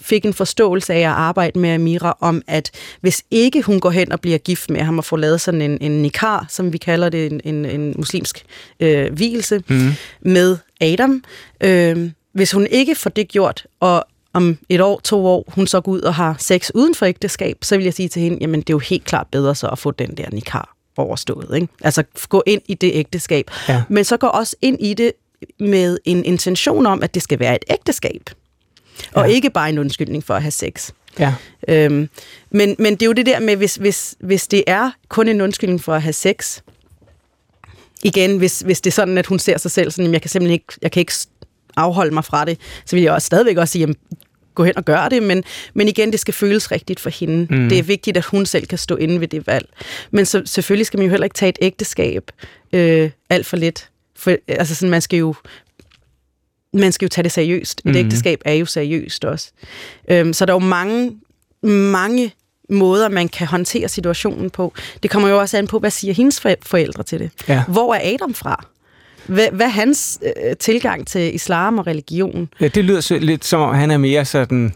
[0.00, 4.12] fik en forståelse af at arbejde med Amira om, at hvis ikke hun går hen
[4.12, 7.08] og bliver gift med ham og får lavet sådan en, en nikar, som vi kalder
[7.08, 8.44] det, en, en, en muslimsk
[8.80, 9.92] øh, hvilelse, mm.
[10.20, 11.24] med Adam,
[11.60, 14.06] øh, hvis hun ikke får det gjort, og
[14.36, 17.56] om et år, to år, hun så går ud og har sex uden for ægteskab,
[17.62, 19.78] så vil jeg sige til hende, jamen det er jo helt klart bedre så at
[19.78, 21.54] få den der nikar overstået.
[21.54, 21.68] Ikke?
[21.82, 23.50] Altså gå ind i det ægteskab.
[23.68, 23.82] Ja.
[23.88, 25.12] Men så gå også ind i det
[25.60, 28.30] med en intention om, at det skal være et ægteskab.
[29.16, 29.20] Ja.
[29.20, 30.90] Og ikke bare en undskyldning for at have sex.
[31.18, 31.34] Ja.
[31.68, 32.08] Øhm,
[32.50, 35.40] men, men det er jo det der med, hvis, hvis, hvis det er kun en
[35.40, 36.60] undskyldning for at have sex,
[38.02, 40.52] igen, hvis, hvis det er sådan, at hun ser sig selv sådan, jeg kan simpelthen
[40.52, 41.12] ikke, jeg kan ikke
[41.76, 43.96] afholde mig fra det, så vil jeg også stadigvæk også sige, jamen,
[44.56, 47.54] gå hen og gøre det, men, men igen, det skal føles rigtigt for hende.
[47.54, 47.68] Mm.
[47.68, 49.68] Det er vigtigt, at hun selv kan stå inde ved det valg.
[50.10, 52.30] Men så, selvfølgelig skal man jo heller ikke tage et ægteskab
[52.72, 53.88] øh, alt for lidt.
[54.16, 55.34] For, altså sådan, man skal jo
[56.72, 57.80] man skal jo tage det seriøst.
[57.80, 57.96] Et mm.
[57.96, 59.50] ægteskab er jo seriøst også.
[60.08, 61.16] Øhm, så der er jo mange,
[61.62, 62.32] mange
[62.70, 64.72] måder, man kan håndtere situationen på.
[65.02, 67.30] Det kommer jo også an på, hvad siger hendes forældre til det.
[67.48, 67.64] Ja.
[67.68, 68.66] Hvor er Adam fra?
[69.28, 72.48] Hvad, hvad er hans øh, tilgang til islam og religion?
[72.60, 74.72] Ja, det lyder så, lidt som om, han er mere sådan...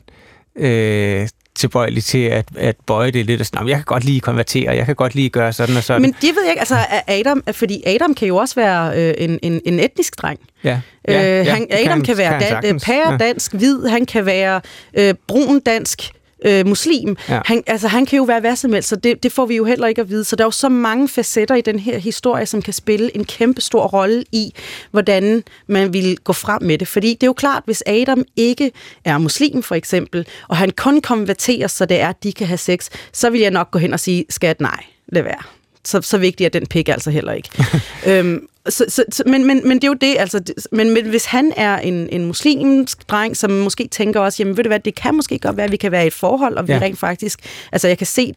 [0.57, 4.77] Øh, tilbøjelig til at, at bøje det lidt og sådan, jeg kan godt lige konvertere,
[4.77, 6.03] jeg kan godt lige gøre sådan og sådan.
[6.03, 9.39] Men det ved jeg ikke, altså Adam, fordi Adam kan jo også være øh, en,
[9.43, 10.41] en, en etnisk dreng.
[10.65, 14.07] Ja, ja, øh, han, ja, Adam kan, kan være kan dan, pære dansk, hvid, han
[14.07, 14.61] kan være
[14.99, 16.11] øh, brun dansk,
[16.45, 17.17] øh, muslim.
[17.29, 17.41] Ja.
[17.45, 19.65] Han, altså, han kan jo være hvad som helst, så det, det får vi jo
[19.65, 20.25] heller ikke at vide.
[20.25, 23.25] Så der er jo så mange facetter i den her historie, som kan spille en
[23.25, 24.55] kæmpe stor rolle i,
[24.91, 26.89] hvordan man vil gå frem med det.
[26.89, 28.73] Fordi det er jo klart, hvis Adam ikke
[29.05, 32.59] er muslim for eksempel, og han kun konverterer, så det er, at de kan have
[32.59, 35.43] sex, så vil jeg nok gå hen og sige, skat nej, lad være
[35.85, 37.49] så, så vigtig er den pik altså heller ikke.
[38.09, 40.43] øhm, så, så, så, men, men, men det er jo det, altså,
[40.73, 44.65] men, men hvis han er en, en muslimsk dreng, som måske tænker også, jamen ved
[44.65, 46.69] du hvad, det kan måske godt være, at vi kan være i et forhold, og
[46.69, 46.79] vi ja.
[46.79, 47.41] rent faktisk,
[47.73, 48.35] altså jeg kan se,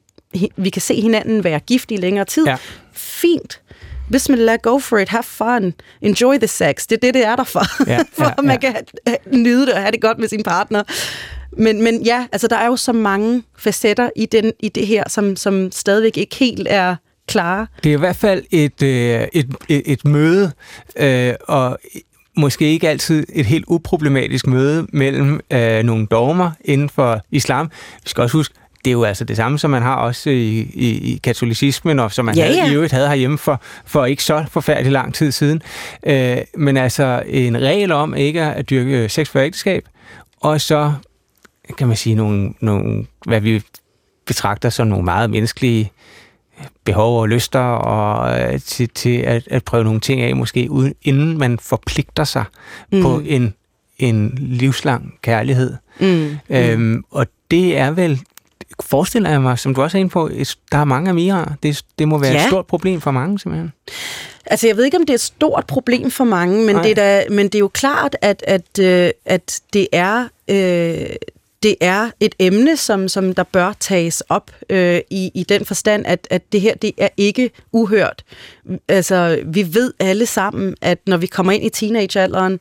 [0.57, 2.45] vi kan se hinanden være gift i længere tid.
[2.45, 2.57] Ja.
[2.93, 3.61] Fint.
[4.11, 6.87] Bismillah, go for it, have fun, enjoy the sex.
[6.87, 7.87] Det er det, det er der for.
[7.87, 8.75] Ja, for ja, at man kan
[9.31, 10.83] nyde det og have det godt med sin partner.
[11.57, 15.03] Men, men ja, altså der er jo så mange facetter i, den, i det her,
[15.09, 16.95] som, som stadigvæk ikke helt er
[17.27, 17.67] klare.
[17.83, 20.51] Det er i hvert fald et, øh, et, et, et møde,
[20.97, 21.77] øh, og
[22.37, 27.71] måske ikke altid et helt uproblematisk møde mellem øh, nogle dogmer inden for islam.
[28.03, 28.55] Vi skal også huske,
[28.85, 32.11] det er jo altså det samme, som man har også i, i, i katolicismen, og
[32.11, 32.71] som man ja, havde, ja.
[32.71, 35.61] i øvrigt havde herhjemme for, for ikke så forfærdelig lang tid siden.
[36.05, 39.87] Øh, men altså en regel om ikke at dyrke sex for ægteskab,
[40.41, 40.93] og så
[41.77, 43.61] kan man sige nogle, nogle hvad vi
[44.25, 45.91] betragter som nogle meget menneskelige
[46.83, 50.93] behov og lyster og øh, til, til at, at prøve nogle ting af, måske uden,
[51.03, 52.43] inden man forpligter sig
[52.91, 53.01] mm.
[53.01, 53.53] på en,
[53.99, 55.73] en livslang kærlighed.
[55.99, 56.37] Mm.
[56.49, 58.19] Øhm, og det er vel,
[58.83, 60.29] forestiller jeg mig, som du også er inde på,
[60.71, 61.45] der er mange amirer.
[61.63, 62.43] Det, det må være ja.
[62.43, 63.73] et stort problem for mange, simpelthen.
[64.45, 66.95] Altså, jeg ved ikke, om det er et stort problem for mange, men, det er,
[66.95, 70.27] da, men det er jo klart, at, at, øh, at det er...
[70.47, 71.15] Øh,
[71.63, 76.05] det er et emne, som, som der bør tages op øh, i, i den forstand,
[76.05, 78.23] at, at det her det er ikke uhørt.
[78.87, 82.59] Altså, vi ved alle sammen, at når vi kommer ind i teenagealderen,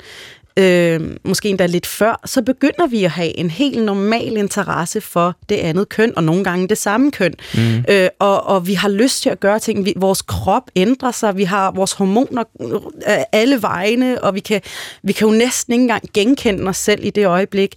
[0.57, 5.37] øh, måske endda lidt før, så begynder vi at have en helt normal interesse for
[5.49, 7.35] det andet køn, og nogle gange det samme køn.
[7.55, 7.85] Mm.
[7.89, 9.85] Øh, og, og vi har lyst til at gøre ting.
[9.85, 14.61] Vi, vores krop ændrer sig, vi har vores hormoner øh, alle vegne, og vi kan,
[15.03, 17.75] vi kan jo næsten ikke engang genkende os selv i det øjeblik.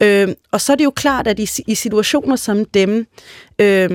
[0.00, 3.06] Øh, og så er det jo klart, at i, i situationer som dem,
[3.58, 3.90] øh,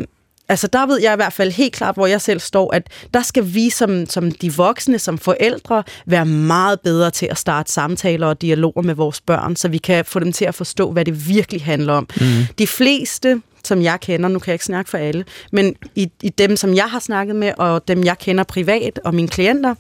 [0.52, 3.22] altså der ved jeg i hvert fald helt klart, hvor jeg selv står, at der
[3.22, 8.28] skal vi som, som de voksne, som forældre, være meget bedre til at starte samtaler
[8.28, 11.28] og dialoger med vores børn, så vi kan få dem til at forstå, hvad det
[11.28, 12.08] virkelig handler om.
[12.22, 12.26] Mm.
[12.58, 16.30] De fleste som jeg kender, nu kan jeg ikke snakke for alle, men i, i
[16.30, 19.76] dem, som jeg har snakket med, og dem, jeg kender privat, og mine klienter,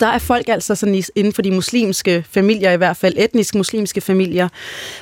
[0.00, 4.00] der er folk altså sådan inden for de muslimske familier, i hvert fald etnisk muslimske
[4.00, 4.48] familier,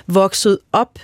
[0.06, 0.98] vokset op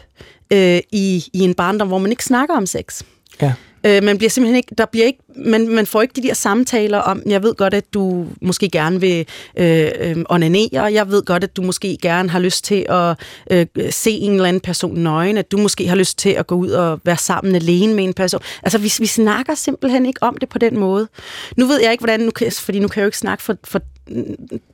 [0.52, 3.02] øh, i, i en barndom, hvor man ikke snakker om sex.
[3.42, 3.52] Ja.
[3.86, 6.98] Øh, man bliver simpelthen ikke, der bliver ikke, man, man får ikke de der samtaler
[6.98, 11.44] om, jeg ved godt, at du måske gerne vil øh, øh, onanere, jeg ved godt,
[11.44, 13.16] at du måske gerne har lyst til at
[13.50, 16.54] øh, se en eller anden person nøgen, at du måske har lyst til at gå
[16.54, 18.40] ud og være sammen alene med en person.
[18.62, 21.08] Altså, vi, vi snakker simpelthen ikke om det på den måde.
[21.56, 23.56] Nu ved jeg ikke, hvordan, nu kan, fordi nu kan jeg jo ikke snakke for,
[23.64, 23.80] for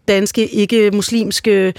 [0.08, 1.74] danske, ikke-muslimske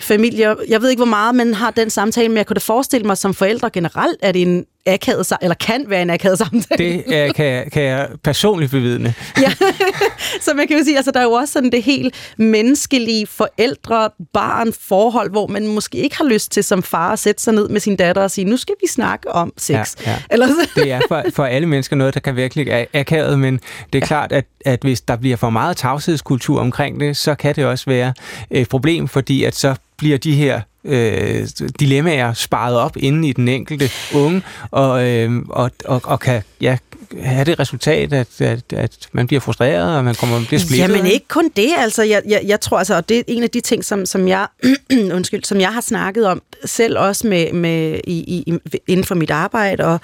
[0.00, 0.54] familier.
[0.68, 3.18] Jeg ved ikke, hvor meget man har den samtale, men jeg kunne da forestille mig
[3.18, 6.78] som forældre generelt, at en akavet, eller kan være en akavet samtale.
[6.78, 9.14] Det er, kan, jeg, kan jeg personligt bevidne.
[9.40, 9.52] ja,
[10.44, 15.30] så man kan jo sige, altså der er jo også sådan det helt menneskelige forældre-barn-forhold,
[15.30, 17.96] hvor man måske ikke har lyst til som far at sætte sig ned med sin
[17.96, 19.74] datter og sige, nu skal vi snakke om sex.
[19.74, 20.16] Ja, ja.
[20.30, 20.70] Eller så.
[20.74, 23.98] det er for, for alle mennesker noget, der kan virkelig er akavet, men det er
[23.98, 24.06] ja.
[24.06, 27.84] klart, at, at hvis der bliver for meget tavshedskultur omkring det, så kan det også
[27.86, 28.14] være
[28.50, 31.48] et problem, fordi at så bliver de her øh,
[31.80, 36.78] dilemmaer sparet op inde i den enkelte unge, og, øh, og, og, og kan ja,
[37.20, 40.88] have det resultat, at, at, at man bliver frustreret, og man kommer bliver splittet?
[40.88, 42.02] Jamen ikke kun det, altså.
[42.02, 44.46] Jeg, jeg, jeg tror altså, og det er en af de ting, som, som jeg
[45.16, 49.30] undskyld, som jeg har snakket om, selv også med, med i, i, inden for mit
[49.30, 50.00] arbejde, og,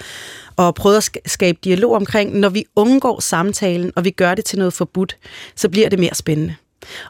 [0.55, 4.57] og prøvet at skabe dialog omkring, når vi undgår samtalen, og vi gør det til
[4.57, 5.17] noget forbudt,
[5.55, 6.55] så bliver det mere spændende.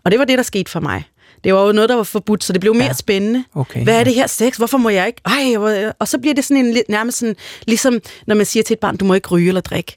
[0.04, 1.04] Og det var det, der skete for mig.
[1.44, 2.94] Det var jo noget, der var forbudt, så det blev mere ja.
[2.94, 3.44] spændende.
[3.56, 4.58] Okay, Hvad er det her sex?
[4.58, 5.22] Hvorfor må jeg ikke?
[5.26, 7.36] Ej, og så bliver det sådan en lidt nærmest sådan,
[7.68, 9.96] ligesom når man siger til et barn, du må ikke ryge eller drikke.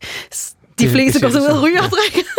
[0.79, 2.31] De det, fleste det går så ud og ryger og drikker.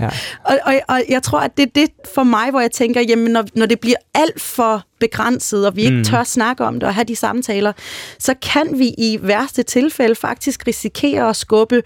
[0.00, 0.10] ja.
[0.48, 3.32] og, og, og jeg tror, at det er det for mig, hvor jeg tænker, jamen
[3.32, 6.04] når, når det bliver alt for begrænset, og vi ikke mm.
[6.04, 7.72] tør snakke om det og have de samtaler,
[8.18, 11.82] så kan vi i værste tilfælde faktisk risikere at skubbe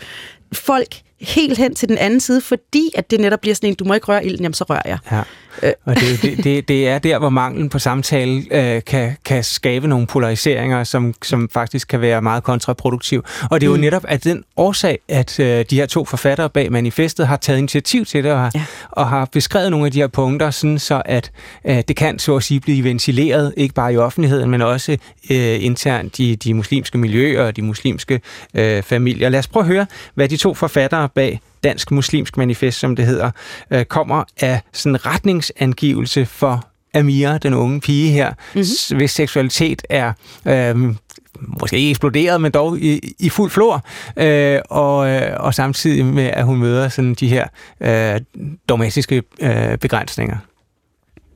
[0.52, 3.84] folk helt hen til den anden side, fordi at det netop bliver sådan en, du
[3.84, 4.98] må ikke røre ilden, jamen så rører jeg.
[5.12, 5.22] Ja.
[5.62, 5.72] Øh.
[5.84, 9.88] Og det, det, det, det er der, hvor manglen på samtale øh, kan, kan skabe
[9.88, 13.24] nogle polariseringer, som, som faktisk kan være meget kontraproduktiv.
[13.50, 13.80] Og det er jo mm.
[13.80, 18.04] netop af den årsag, at øh, de her to forfattere bag manifestet har taget initiativ
[18.04, 18.64] til det, og har, ja.
[18.90, 21.30] og har beskrevet nogle af de her punkter, sådan så at
[21.64, 24.92] øh, det kan så at sige blive ventileret, ikke bare i offentligheden, men også
[25.30, 28.20] øh, internt i de muslimske miljøer og de muslimske
[28.54, 29.28] øh, familier.
[29.28, 33.06] Lad os prøve at høre, hvad de to forfattere bag Dansk Muslimsk Manifest, som det
[33.06, 33.30] hedder,
[33.70, 38.96] øh, kommer af sådan en retningsangivelse for Amira, den unge pige her, mm-hmm.
[38.98, 40.12] hvis seksualitet er
[40.46, 40.94] øh,
[41.40, 46.24] måske ikke eksploderet, men dog i, i fuld flor, øh, og, øh, og samtidig med,
[46.24, 47.46] at hun møder sådan de her
[47.80, 48.20] øh,
[48.68, 50.36] dogmatiske øh, begrænsninger.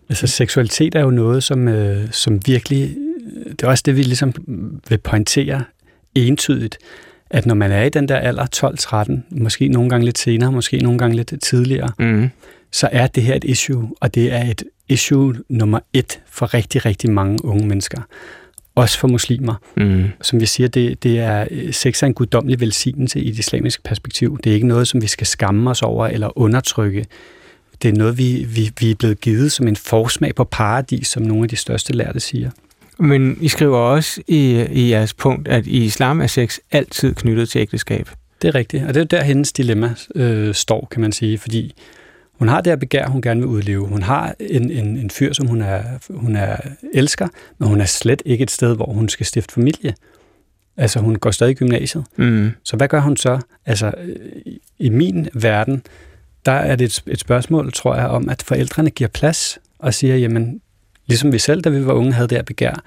[0.09, 2.97] Altså seksualitet er jo noget, som, øh, som virkelig,
[3.51, 4.33] det er også det, vi ligesom
[4.89, 5.65] vil pointere
[6.15, 6.79] entydigt,
[7.31, 8.47] at når man er i den der alder,
[9.31, 12.31] 12-13, måske nogle gange lidt senere, måske nogle gange lidt tidligere, mm.
[12.73, 16.85] så er det her et issue, og det er et issue nummer et for rigtig,
[16.87, 18.03] rigtig mange unge mennesker.
[18.75, 19.55] Også for muslimer.
[19.77, 20.05] Mm.
[20.23, 24.39] Som vi siger, det, det er, sex er en guddommelig velsignelse i et islamisk perspektiv.
[24.45, 27.07] Det er ikke noget, som vi skal skamme os over eller undertrykke.
[27.83, 31.23] Det er noget, vi, vi, vi er blevet givet som en forsmag på paradis, som
[31.23, 32.51] nogle af de største lærte siger.
[33.01, 37.49] Men I skriver også i, i jeres punkt, at i islam er sex altid knyttet
[37.49, 38.09] til ægteskab.
[38.43, 41.75] Det er rigtigt, og det er der hendes dilemma øh, står, kan man sige, fordi
[42.33, 43.87] hun har det her begær, hun gerne vil udleve.
[43.87, 46.57] Hun har en, en, en fyr, som hun er, hun er
[46.95, 49.95] elsker, men hun er slet ikke et sted, hvor hun skal stifte familie.
[50.77, 52.05] Altså, hun går stadig i gymnasiet.
[52.17, 52.51] Mm.
[52.65, 53.39] Så hvad gør hun så?
[53.67, 53.93] Altså,
[54.47, 55.83] i, i min verden,
[56.47, 60.17] der er det et, et spørgsmål, tror jeg, om, at forældrene giver plads og siger,
[60.17, 60.61] jamen,
[61.11, 62.83] ligesom vi selv, da vi var unge, havde det her begær,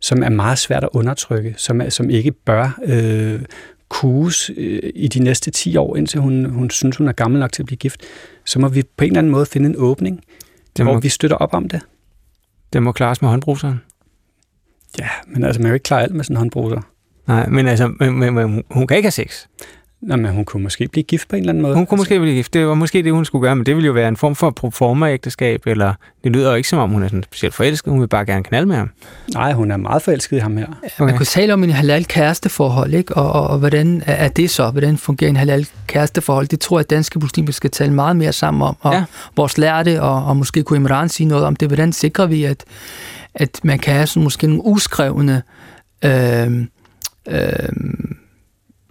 [0.00, 3.40] som er meget svært at undertrykke, som, er, som ikke bør øh,
[3.88, 7.52] kuges øh, i de næste 10 år, indtil hun, hun synes, hun er gammel nok
[7.52, 8.02] til at blive gift,
[8.44, 10.20] så må vi på en eller anden måde finde en åbning,
[10.76, 11.80] det må, hvor vi støtter op om det.
[12.72, 13.80] Det må klares med håndbruseren.
[14.98, 16.80] Ja, men altså, man kan jo ikke klare alt med sådan en håndbruser.
[17.26, 19.46] Nej, men altså, men, men, men, hun kan ikke have sex.
[20.00, 21.74] Nå, men hun kunne måske blive gift på en eller anden måde.
[21.74, 22.00] Hun kunne altså.
[22.00, 22.54] måske blive gift.
[22.54, 24.50] Det var måske det, hun skulle gøre, men det ville jo være en form for
[24.50, 27.90] proforma-ægteskab, eller det lyder jo ikke som om, hun er sådan specielt forelsket.
[27.90, 28.90] Hun vil bare gerne knalde med ham.
[29.34, 30.66] Nej, hun er meget forelsket i ham her.
[30.66, 31.04] Okay.
[31.04, 33.16] Man kunne tale om en halal kæresteforhold, ikke?
[33.16, 34.70] Og, og, og, hvordan er det så?
[34.70, 36.46] Hvordan fungerer en halal kæresteforhold?
[36.46, 38.76] Det tror jeg, at danske muslimer skal tale meget mere sammen om.
[38.80, 39.04] Og ja.
[39.36, 41.68] vores lærte, og, og måske kunne Imran sige noget om det.
[41.68, 42.64] Hvordan sikrer vi, at,
[43.34, 45.42] at man kan have sådan måske nogle uskrevne
[46.04, 46.62] øh,
[47.28, 47.68] øh,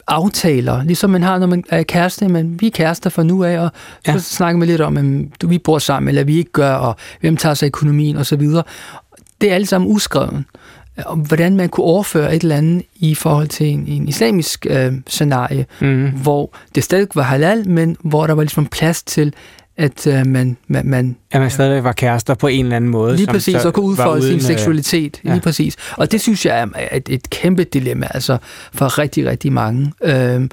[0.08, 3.60] aftaler, ligesom man har, når man er kæreste, men vi er kærester fra nu af,
[3.60, 3.72] og
[4.08, 4.14] ja.
[4.14, 7.38] så snakker man lidt om, at vi bor sammen, eller vi ikke gør, og hvem
[7.38, 8.64] tager sig økonomien, og så videre.
[9.42, 10.44] Det er alt sammen uskrevet.
[11.06, 14.94] Om hvordan man kunne overføre et eller andet i forhold til en, en islamisk øh,
[15.08, 16.10] scenarie, mm.
[16.10, 19.34] hvor det stadig var halal, men hvor der var ligesom plads til,
[19.78, 21.16] at øh, man, man, man...
[21.34, 23.16] Ja, man stadig var kærester på en eller anden måde.
[23.16, 25.22] Lige præcis, og kunne udfolde sin øh, seksualitet.
[25.26, 25.32] Ja.
[25.32, 25.76] Lige præcis.
[25.92, 28.38] Og det synes jeg er et, et kæmpe dilemma, altså
[28.74, 29.92] for rigtig, rigtig mange.
[30.04, 30.52] Øhm,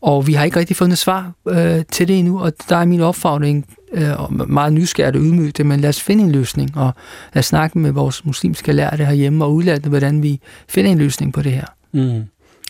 [0.00, 3.00] og vi har ikke rigtig fundet svar øh, til det endnu, og der er min
[3.00, 6.94] opfordring øh, meget nysgerrigt og ydmygt, men lad os finde en løsning, og
[7.34, 11.32] lad os snakke med vores muslimske lærte herhjemme og udlandet, hvordan vi finder en løsning
[11.32, 11.64] på det her.
[11.92, 12.22] Mm.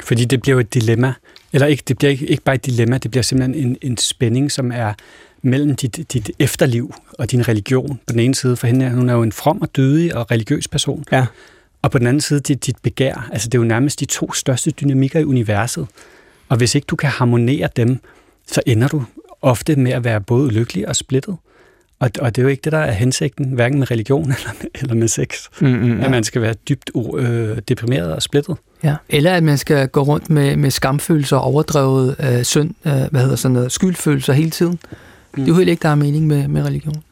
[0.05, 1.15] Fordi det bliver jo et dilemma,
[1.53, 4.53] eller ikke, det bliver ikke, ikke bare et dilemma, det bliver simpelthen en, en spænding,
[4.53, 4.93] som er
[5.43, 8.01] mellem dit, dit efterliv og din religion.
[8.07, 10.69] På den ene side, for hende hun er jo en from og dødig og religiøs
[10.69, 11.05] person.
[11.13, 11.27] Ja.
[11.83, 13.29] Og på den anden side, dit, dit begær.
[13.33, 15.87] Altså det er jo nærmest de to største dynamikker i universet.
[16.49, 17.99] Og hvis ikke du kan harmonere dem,
[18.47, 19.05] så ender du
[19.43, 21.37] ofte med at være både lykkelig og splittet.
[22.01, 24.71] Og, og det er jo ikke det, der er hensigten, hverken med religion eller med,
[24.75, 25.49] eller med sex.
[25.61, 26.05] Mm, mm, ja.
[26.05, 28.57] At man skal være dybt øh, deprimeret og splittet.
[28.83, 28.97] Ja.
[29.09, 33.37] Eller at man skal gå rundt med, med skamfølelser, overdrevet øh, synd, øh, hvad hedder
[33.37, 34.73] sådan noget, skyldfølelser hele tiden.
[34.73, 34.79] Mm.
[35.37, 37.03] Det er jo heller ikke, der er mening med, med religion.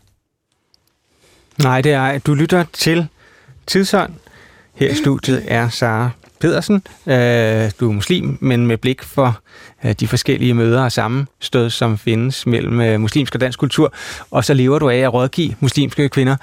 [1.63, 3.07] Nej, det er, du lytter til
[3.67, 4.13] Tidsånd.
[4.75, 6.83] Her i studiet er Sara Pedersen.
[7.07, 9.41] Øh, du er muslim, men med blik for
[9.85, 13.93] øh, de forskellige møder og sammenstød, som findes mellem øh, muslimsk og dansk kultur.
[14.31, 16.37] Og så lever du af at rådgive muslimske kvinder.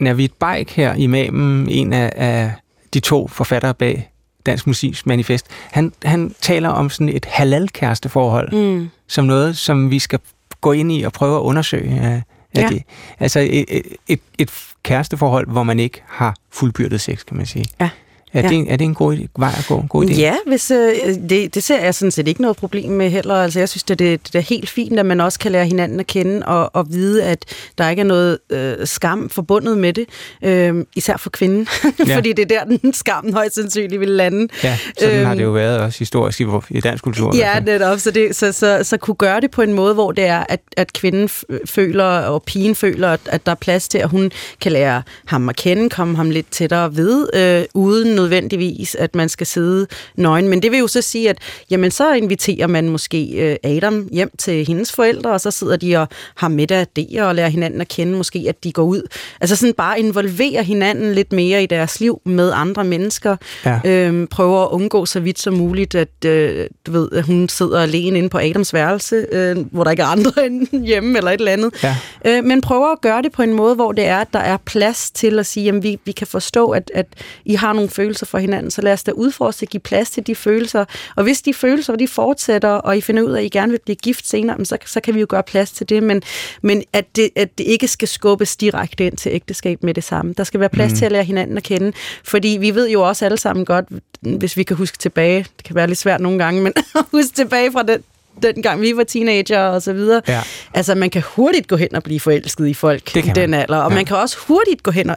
[0.00, 2.52] Navid Bajk her, imamen, en af, af
[2.94, 4.10] de to forfattere bag
[4.46, 8.88] Dansk Musiks Manifest, han, han taler om sådan et halal-kæresteforhold, mm.
[9.08, 10.18] som noget, som vi skal
[10.60, 11.94] gå ind i og prøve at undersøge.
[11.94, 12.20] Ja.
[12.56, 12.68] Ja.
[12.68, 12.82] Det,
[13.20, 13.64] altså et,
[14.08, 14.50] et, et
[14.82, 17.64] kæresteforhold, hvor man ikke har fuldbyrdet sex, kan man sige.
[17.80, 17.90] Ja.
[18.34, 18.48] Er, ja.
[18.48, 19.78] det, er det en god vej at gå?
[19.78, 20.20] En god idé?
[20.20, 20.94] Ja, hvis, øh,
[21.28, 23.34] det, det ser jeg sådan set ikke noget problem med heller.
[23.34, 26.00] Altså, jeg synes, det, det, det er helt fint, at man også kan lære hinanden
[26.00, 27.44] at kende og, og vide, at
[27.78, 30.06] der ikke er noget øh, skam forbundet med det.
[30.44, 31.68] Øh, især for kvinden,
[32.08, 32.16] ja.
[32.16, 34.48] fordi det er der, den skam højst sandsynligt vil lande.
[34.64, 37.36] Ja, sådan øhm, har det jo været også historisk i, i dansk kultur.
[37.36, 37.98] Ja, netop.
[37.98, 40.60] Så, det, så, så, så kunne gøre det på en måde, hvor det er, at,
[40.76, 41.28] at kvinden
[41.66, 45.48] føler, og pigen føler, at, at der er plads til, at hun kan lære ham
[45.48, 50.48] at kende, komme ham lidt tættere ved, øh, uden nødvendigvis, at man skal sidde nøgen.
[50.48, 51.38] Men det vil jo så sige, at
[51.70, 55.96] jamen, så inviterer man måske øh, Adam hjem til hendes forældre, og så sidder de
[55.96, 58.16] og har middag der og lærer hinanden at kende.
[58.16, 59.02] Måske, at de går ud.
[59.40, 63.36] Altså sådan bare involverer hinanden lidt mere i deres liv med andre mennesker.
[63.64, 63.80] Ja.
[63.84, 67.82] Øhm, prøver at undgå så vidt som muligt, at, øh, du ved, at hun sidder
[67.82, 71.38] alene inde på Adams værelse, øh, hvor der ikke er andre end hjemme eller et
[71.38, 71.74] eller andet.
[71.82, 71.96] Ja.
[72.24, 74.56] Øh, men prøver at gøre det på en måde, hvor det er, at der er
[74.56, 77.06] plads til at sige, at vi, vi kan forstå, at, at
[77.44, 80.34] I har nogle følelser for hinanden, så lad os da udforske, give plads til de
[80.34, 80.84] følelser.
[81.16, 83.80] Og hvis de følelser, de fortsætter, og I finder ud af, at I gerne vil
[83.84, 86.22] blive gift senere, så, så kan vi jo gøre plads til det, men,
[86.62, 90.34] men at, det, at det ikke skal skubbes direkte ind til ægteskab med det samme.
[90.36, 90.98] Der skal være plads mm.
[90.98, 91.92] til at lære hinanden at kende,
[92.24, 93.84] fordi vi ved jo også alle sammen godt,
[94.20, 96.72] hvis vi kan huske tilbage, det kan være lidt svært nogle gange, men
[97.12, 98.02] huske tilbage fra den,
[98.42, 100.22] dengang vi var teenager og så videre.
[100.28, 100.42] Ja.
[100.74, 103.90] Altså, man kan hurtigt gå hen og blive forelsket i folk i den alder, og
[103.90, 103.94] ja.
[103.96, 105.16] man kan også hurtigt gå hen og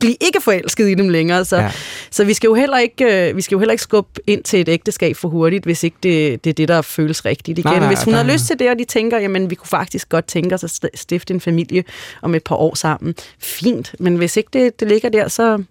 [0.00, 1.44] blive ikke forelsket i dem længere.
[1.44, 1.70] Så, ja.
[2.10, 4.60] så vi, skal jo heller ikke, øh, vi skal jo heller ikke skubbe ind til
[4.60, 7.70] et ægteskab for hurtigt, hvis ikke det, det er det, der føles rigtigt igen.
[7.70, 8.22] Nej, nej, hvis hun nej.
[8.22, 10.90] har lyst til det, og de tænker, jamen vi kunne faktisk godt tænke os at
[10.94, 11.84] stifte en familie
[12.22, 13.14] om et par år sammen.
[13.38, 15.62] Fint, men hvis ikke det, det ligger der, så,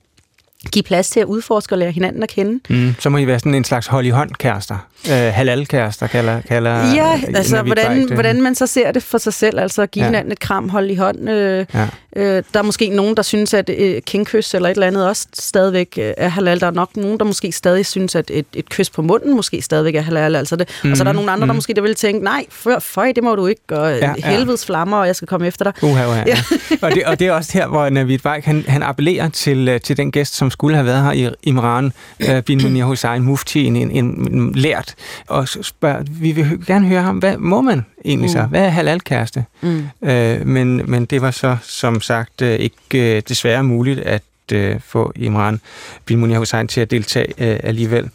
[0.72, 2.60] give plads til at udforske og lære hinanden at kende.
[2.70, 4.78] Mm, så må I være sådan en slags hold i hånd kærester.
[5.06, 9.60] Øh, halal-kærester kalder, kalder Ja, altså hvordan, hvordan man så ser det for sig selv,
[9.60, 10.10] altså at give ja.
[10.10, 11.30] hinanden et kram, hold i hånd.
[11.30, 11.88] Øh, ja.
[12.16, 15.28] øh, der er måske nogen, der synes, at øh, kingkys eller et eller andet også
[15.34, 16.60] stadigvæk øh, er halal.
[16.60, 19.62] Der er nok nogen, der måske stadig synes, at et, et kys på munden måske
[19.62, 20.36] stadigvæk er halal.
[20.36, 20.70] Altså det.
[20.84, 21.50] Mm, og så er der nogle andre, mm.
[21.50, 24.30] der måske der vil tænke, nej, for, føj, det må du ikke, og ja, ja.
[24.30, 25.74] helvedes flammer, og jeg skal komme efter dig.
[25.84, 26.38] Uha, uha, ja.
[26.82, 29.82] og, det, og det er også her, hvor Navid Bajk, han, han appellerer til, øh,
[29.82, 31.92] til den gæst, som skulle have været her i Imran,
[32.30, 34.96] uh, bin Munir Hussein, mufti, en, en, en lært,
[35.28, 38.34] og spørger, vi vil gerne høre ham, hvad må man egentlig mm.
[38.34, 38.42] så?
[38.42, 39.46] Hvad er halal-kæreste?
[39.62, 39.88] Mm.
[40.02, 40.10] Uh,
[40.48, 45.12] men, men det var så, som sagt, uh, ikke uh, desværre muligt at uh, få
[45.16, 45.60] Imran
[46.06, 48.10] bin Munir Hussein til at deltage uh, alligevel.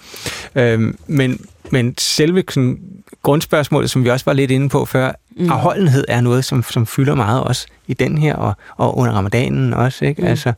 [0.55, 2.81] Uh, men, men selve sådan,
[3.23, 5.51] grundspørgsmålet, som vi også var lidt inde på før, mm.
[5.51, 9.75] afholdenhed er noget, som, som fylder meget også i den her, og, og under ramadanen
[9.75, 10.23] også, ikke?
[10.23, 10.29] Mm.
[10.29, 10.53] Altså,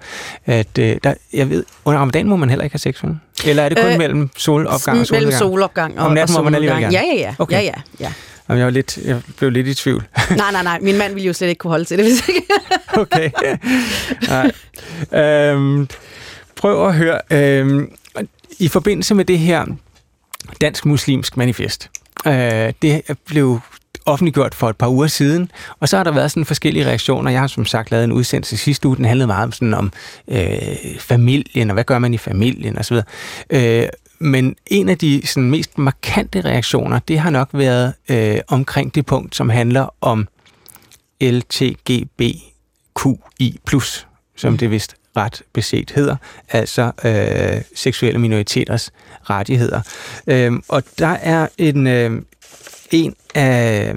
[0.46, 3.16] at, øh, der, jeg ved, under ramadanen må man heller ikke have sex, vel?
[3.46, 5.10] Eller er det kun øh, mellem solopgang og solopgang?
[5.10, 6.96] Mellem solopgang og, Om natten må man alligevel gerne?
[6.96, 7.34] Ja, ja, ja.
[7.38, 7.56] Okay.
[7.56, 8.12] ja, ja, ja.
[8.48, 10.04] Jamen, jeg, var lidt, jeg blev lidt i tvivl.
[10.36, 10.78] nej, nej, nej.
[10.80, 12.42] Min mand ville jo slet ikke kunne holde til det, hvis ikke.
[13.02, 13.30] okay.
[14.28, 14.50] Nej.
[15.22, 15.88] Øhm,
[16.56, 17.20] prøv at høre.
[17.30, 17.92] Øhm,
[18.58, 19.64] I forbindelse med det her
[20.60, 21.90] Dansk Muslimsk Manifest.
[22.26, 23.60] Øh, det blev
[24.06, 25.50] offentliggjort for et par uger siden,
[25.80, 27.30] og så har der været sådan forskellige reaktioner.
[27.30, 29.92] Jeg har som sagt lavet en udsendelse sidste uge, den handlede meget om, sådan om
[30.28, 32.96] øh, familien, og hvad gør man i familien osv.
[33.50, 33.88] Øh,
[34.18, 39.06] men en af de sådan, mest markante reaktioner, det har nok været øh, omkring det
[39.06, 40.28] punkt, som handler om
[41.20, 42.40] LTGBQI+,
[44.36, 44.58] som mm.
[44.58, 46.16] det vist ret beset hedder,
[46.50, 48.90] altså øh, seksuelle minoriteters
[49.30, 49.80] rettigheder.
[50.26, 52.22] Øh, og der er en, øh,
[52.90, 53.94] en af,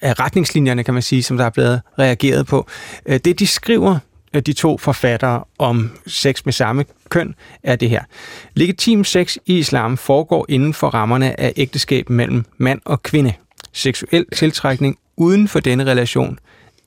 [0.00, 2.66] af retningslinjerne, kan man sige, som der er blevet reageret på.
[3.06, 3.98] Øh, det, de skriver,
[4.34, 8.02] øh, de to forfattere om sex med samme køn, er det her.
[8.54, 13.32] Legitim sex i islam foregår inden for rammerne af ægteskab mellem mand og kvinde.
[13.72, 16.38] Seksuel tiltrækning uden for denne relation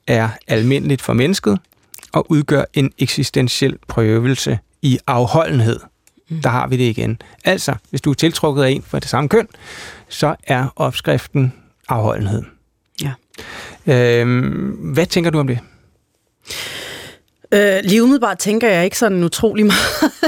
[0.07, 1.59] er almindeligt for mennesket
[2.15, 5.79] og udgør en eksistentiel prøvelse i afholdenhed.
[6.29, 6.41] Mm.
[6.41, 7.21] Der har vi det igen.
[7.45, 9.47] Altså, hvis du er tiltrukket af en fra det samme køn,
[10.09, 11.53] så er opskriften
[11.89, 12.43] afholdenhed.
[13.01, 13.11] Ja.
[13.93, 15.59] Øhm, hvad tænker du om det?
[17.55, 19.65] Øh, lige umiddelbart tænker jeg ikke sådan utrolig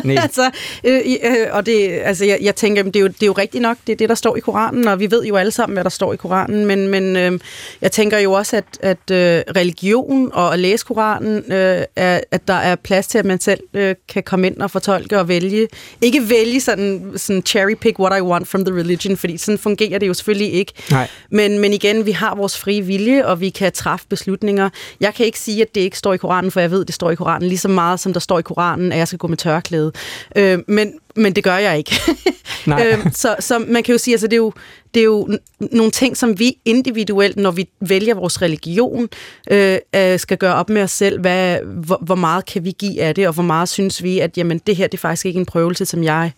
[0.04, 0.20] meget.
[0.20, 0.52] altså,
[0.84, 3.62] øh, øh, og det, altså, jeg, jeg tænker, det er, jo, det er jo rigtigt
[3.62, 5.84] nok, det er det, der står i Koranen, og vi ved jo alle sammen, hvad
[5.84, 7.40] der står i Koranen, men, men øh,
[7.82, 12.48] jeg tænker jo også, at, at øh, religion og at læse Koranen, øh, er, at
[12.48, 15.68] der er plads til, at man selv øh, kan komme ind og fortolke og vælge.
[16.02, 20.00] Ikke vælge sådan, sådan cherry pick what I want from the religion, fordi sådan fungerer
[20.00, 20.74] det jo selvfølgelig ikke.
[20.92, 21.08] Nej.
[21.32, 24.70] Men, men igen, vi har vores frie vilje, og vi kan træffe beslutninger.
[25.02, 27.12] Jeg kan ikke sige, at det ikke står i Koranen, for jeg ved, det står
[27.12, 29.38] i Koranen, lige så meget som der står i Koranen, at jeg skal gå med
[29.38, 29.92] tørklæde.
[30.36, 31.96] Øh, men, men det gør jeg ikke.
[32.66, 32.88] Nej.
[32.88, 34.54] øh, så, så man kan jo sige, altså det er jo,
[34.94, 35.38] det er jo
[35.72, 39.10] nogle ting, som vi individuelt, når vi vælger vores religion,
[39.52, 43.02] øh, øh, skal gøre op med os selv, hvad, hvor, hvor meget kan vi give
[43.02, 45.40] af det, og hvor meget synes vi, at jamen, det her det er faktisk ikke
[45.40, 46.32] en prøvelse, som jeg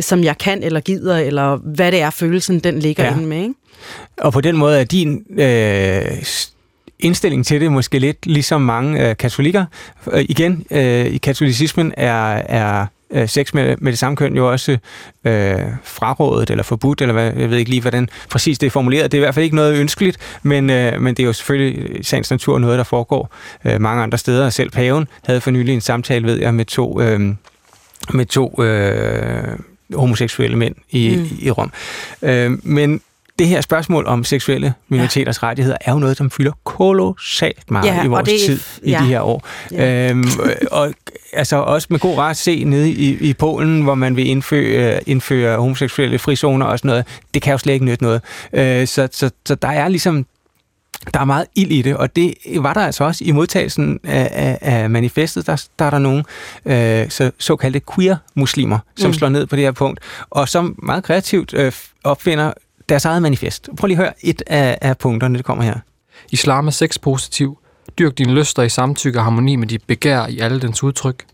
[0.00, 3.14] som jeg kan eller gider, eller hvad det er, følelsen den ligger ja.
[3.14, 3.42] inde med.
[3.42, 3.54] Ikke?
[4.16, 6.22] Og på den måde er din øh,
[7.02, 9.64] indstilling til det måske lidt ligesom mange øh, katolikker.
[10.12, 14.50] Øh, igen, øh, i katolicismen er, er øh, sex med, med det samme køn jo
[14.50, 14.78] også
[15.24, 19.12] øh, frarådet eller forbudt, eller hvad, jeg ved ikke lige, hvordan præcis det er formuleret.
[19.12, 22.00] Det er i hvert fald ikke noget ønskeligt, men, øh, men det er jo selvfølgelig
[22.00, 23.34] i sagens natur noget, der foregår
[23.64, 24.50] øh, mange andre steder.
[24.50, 27.20] Selv paven havde for nylig en samtale, ved jeg, med to, øh,
[28.10, 29.58] med to øh,
[29.94, 31.38] homoseksuelle mænd i, mm.
[31.40, 31.72] i Rom.
[32.22, 33.00] Øh, men
[33.38, 35.46] det her spørgsmål om seksuelle minoriteters ja.
[35.48, 39.00] rettigheder er jo noget, som fylder kolossalt meget ja, i vores det, tid ja.
[39.00, 39.46] i de her år.
[39.72, 40.10] Ja.
[40.10, 40.24] Øhm,
[40.70, 40.94] og
[41.32, 45.56] altså også med god ret se nede i, i Polen, hvor man vil indføre, indføre
[45.56, 47.04] homoseksuelle frizoner og sådan noget.
[47.34, 48.22] Det kan jo slet ikke nytte noget.
[48.52, 50.26] Øh, så, så, så der er ligesom
[51.14, 54.30] der er meget ild i det, og det var der altså også i modtagelsen af,
[54.32, 55.46] af, af manifestet.
[55.46, 56.24] Der, der er der nogle
[56.66, 59.14] øh, så, såkaldte queer-muslimer, som mm.
[59.14, 61.72] slår ned på det her punkt, og som meget kreativt øh,
[62.04, 62.52] opfinder
[62.88, 63.68] deres eget manifest.
[63.76, 65.74] Prøv lige at høre et af, af punkterne, det kommer her.
[66.30, 67.58] Islam er sexpositiv.
[67.98, 71.24] Dyrk dine lyster i samtykke og harmoni med dit begær i alle dens udtryk.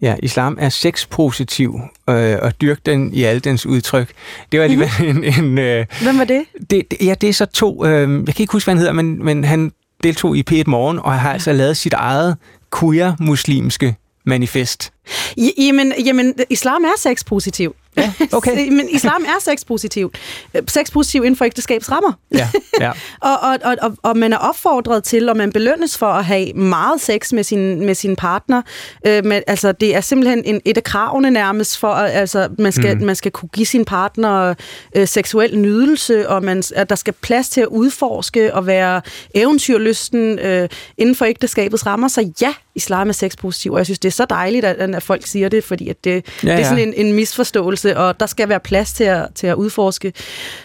[0.00, 1.80] Ja, islam er sexpositiv,
[2.10, 4.12] øh, og dyrk den i alle dens udtryk.
[4.52, 5.24] Det var alligevel mm-hmm.
[5.24, 5.44] en...
[5.44, 6.44] en øh, Hvem var det?
[6.70, 6.84] det?
[7.00, 7.84] Ja, det er så to...
[7.86, 9.72] Øh, jeg kan ikke huske, hvad han hedder, men, men han
[10.02, 12.36] deltog i P1 Morgen, og har altså lavet sit eget
[12.80, 14.92] queer-muslimske manifest.
[15.58, 17.74] Jamen, jamen, islam er sexpositiv.
[17.96, 18.68] Ja, okay.
[18.68, 20.12] Men islam er sexpositiv.
[20.68, 22.12] Sexpositiv inden for ægteskabs rammer.
[22.32, 22.48] Ja,
[22.80, 22.90] ja.
[23.30, 26.52] og, og, og, og, og man er opfordret til, og man belønnes for at have
[26.52, 28.62] meget sex med sin, med sin partner.
[29.06, 32.72] Øh, men, altså, det er simpelthen en, et af kravene nærmest for, at altså, man,
[32.72, 33.04] skal, mm.
[33.04, 34.54] man skal kunne give sin partner
[34.96, 39.00] øh, seksuel nydelse, og man, at der skal plads til at udforske og være
[39.34, 42.08] eventyrlysten øh, inden for ægteskabets rammer.
[42.08, 45.26] Så ja, islam er sexpositiv, og jeg synes, det er så dejligt, at, at folk
[45.26, 46.56] siger det, fordi at det, ja, ja.
[46.56, 49.54] det er sådan en, en misforståelse, og der skal være plads til at, til at
[49.54, 50.12] udforske.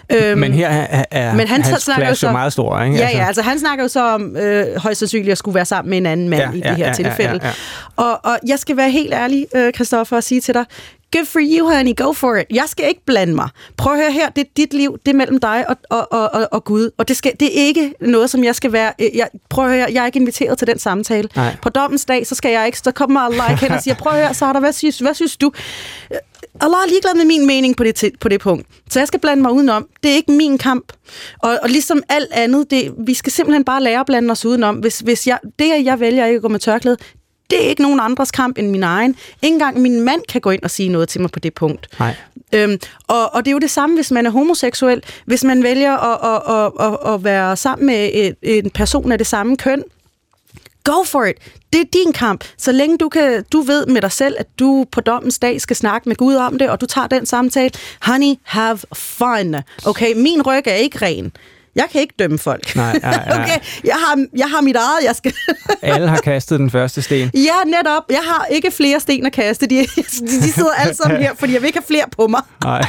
[0.09, 2.97] Øhm, men her er, er men han hans så, jo meget stor, ikke?
[2.97, 3.17] Ja, altså.
[3.17, 5.97] ja, altså han snakker jo så om øh, højst sandsynligt at skulle være sammen med
[5.97, 7.39] en anden mand ja, i det her ja, tilfælde.
[7.41, 7.53] Ja, ja,
[7.99, 8.03] ja.
[8.03, 10.65] Og, og jeg skal være helt ærlig, øh, Christoffer, og sige til dig,
[11.11, 11.95] Good for you, honey.
[11.95, 12.45] Go for it.
[12.49, 13.49] Jeg skal ikke blande mig.
[13.77, 14.29] Prøv at høre her.
[14.29, 14.97] Det er dit liv.
[15.05, 16.89] Det er mellem dig og, og, og, og, og Gud.
[16.97, 18.93] Og det, skal, det er ikke noget, som jeg skal være...
[19.13, 21.29] Jeg, prøv at høre Jeg er ikke inviteret til den samtale.
[21.35, 21.55] Nej.
[21.61, 22.77] På dommens dag, så skal jeg ikke...
[22.77, 25.51] Så kommer Allah hen og siger, prøv at høre, Sarah, hvad synes, hvad synes du?
[26.61, 28.67] Allah er ligeglad med min mening på det, på det punkt.
[28.89, 29.87] Så jeg skal blande mig udenom.
[30.03, 30.93] Det er ikke min kamp.
[31.39, 34.75] Og, og ligesom alt andet, det, vi skal simpelthen bare lære at blande os udenom.
[34.75, 36.97] Hvis, hvis jeg, det, at jeg vælger ikke at gå med tørklæde,
[37.49, 39.15] det er ikke nogen andres kamp end min egen.
[39.41, 41.87] Ikke engang min mand kan gå ind og sige noget til mig på det punkt.
[41.99, 42.15] Nej.
[42.53, 45.03] Øhm, og, og det er jo det samme, hvis man er homoseksuel.
[45.25, 49.17] Hvis man vælger at, at, at, at, at være sammen med et, en person af
[49.17, 49.83] det samme køn,
[50.83, 51.37] Go for it.
[51.73, 52.43] Det er din kamp.
[52.57, 55.75] Så længe du, kan, du ved med dig selv, at du på dommens dag skal
[55.75, 57.71] snakke med Gud om det, og du tager den samtale.
[58.01, 59.55] Honey, have fun.
[59.85, 61.31] Okay, min ryg er ikke ren.
[61.79, 62.75] Jeg kan ikke dømme folk.
[62.75, 63.43] Nej, nej, nej.
[63.43, 65.33] okay, jeg har, jeg har mit eget, jeg skal...
[65.81, 67.31] Alle har kastet den første sten.
[67.33, 68.03] Ja, netop.
[68.09, 69.65] Jeg har ikke flere sten at kaste.
[69.65, 69.85] De, de,
[70.43, 72.41] de sidder alle sammen her, fordi jeg vil ikke have flere på mig.
[72.63, 72.85] Nej.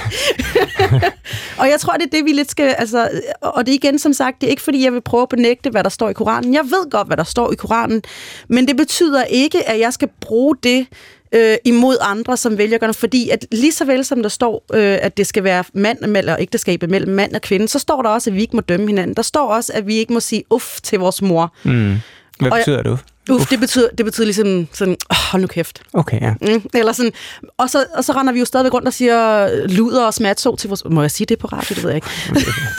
[1.59, 2.75] og jeg tror, det er det, vi lidt skal...
[2.79, 3.11] Altså,
[3.41, 5.71] og det er igen, som sagt, det er ikke, fordi jeg vil prøve at benægte,
[5.71, 6.55] hvad der står i Koranen.
[6.55, 8.03] Jeg ved godt, hvad der står i Koranen,
[8.49, 10.87] men det betyder ikke, at jeg skal bruge det
[11.35, 12.97] øh, imod andre, som vælger at gøre noget.
[12.97, 16.37] Fordi at lige så vel som der står, øh, at det skal være mand eller
[16.39, 19.17] ægteskabet mellem mand og kvinde, så står der også, at vi ikke må dømme hinanden.
[19.17, 21.55] Der står også, at vi ikke må sige uff til vores mor.
[21.63, 21.97] Mm.
[22.39, 22.99] Hvad betyder det?
[23.31, 25.83] Uff, det betyder, det betyder ligesom sådan, oh, hold nu kæft.
[25.93, 26.35] Okay, ja.
[26.41, 27.13] Mm, eller sådan,
[27.59, 30.69] og så, og så render vi jo stadigvæk rundt og siger luder og smatso til
[30.69, 30.83] vores...
[30.91, 31.75] Må jeg sige det på radio?
[31.75, 32.09] Det ved jeg ikke.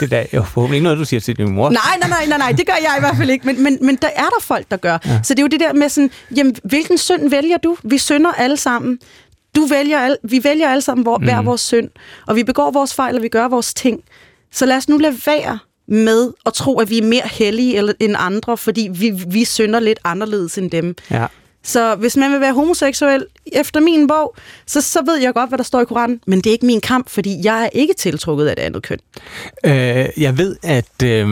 [0.00, 1.70] det er jo forhåbentlig ikke noget, du siger til din mor.
[1.70, 3.46] Nej, nej, nej, nej, nej, det gør jeg i hvert fald ikke.
[3.46, 4.98] Men, men, men der er der folk, der gør.
[5.04, 5.20] Ja.
[5.22, 7.76] Så det er jo det der med sådan, jamen, hvilken synd vælger du?
[7.82, 8.98] Vi synder alle sammen.
[9.56, 11.24] Du vælger al, vi vælger alle sammen hvor, mm.
[11.24, 11.88] hver vores synd.
[12.26, 14.00] Og vi begår vores fejl, og vi gør vores ting.
[14.52, 15.58] Så lad os nu lade være
[15.92, 19.98] med at tro, at vi er mere hellige end andre, fordi vi, vi synder lidt
[20.04, 20.96] anderledes end dem.
[21.10, 21.26] Ja.
[21.64, 24.36] Så hvis man vil være homoseksuel efter min bog,
[24.66, 26.80] så, så ved jeg godt, hvad der står i Koranen, men det er ikke min
[26.80, 28.98] kamp, fordi jeg er ikke tiltrukket af det andet køn.
[29.64, 31.28] Øh, jeg ved, at øh,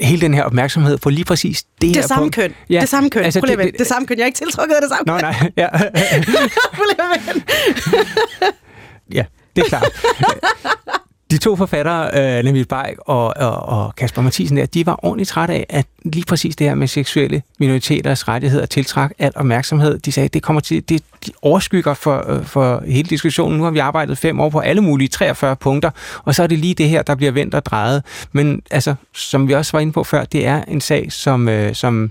[0.00, 2.34] hele den her opmærksomhed på lige præcis det, det her samme punkt.
[2.34, 2.54] køn.
[2.70, 3.24] Ja, det samme køn.
[3.24, 4.16] Altså, det, det, det, samme køn.
[4.18, 5.22] Jeg er ikke tiltrukket af det samme Nå, køn.
[5.22, 5.50] nej.
[5.62, 5.68] Ja.
[9.12, 9.24] ja,
[9.56, 9.92] det er klart.
[11.30, 15.28] De to forfattere, øh, Nemil Beik og, og, og Kasper Mathisen, der, de var ordentligt
[15.28, 19.98] trætte af, at lige præcis det her med seksuelle minoriteters rettigheder tiltræk al opmærksomhed.
[19.98, 23.58] De sagde, at det kommer til, det de overskygger for, øh, for hele diskussionen.
[23.58, 25.90] Nu har vi arbejdet fem år på alle mulige 43 punkter,
[26.24, 28.02] og så er det lige det her, der bliver vendt og drejet.
[28.32, 31.74] Men altså, som vi også var inde på før, det er en sag, som, øh,
[31.74, 32.10] som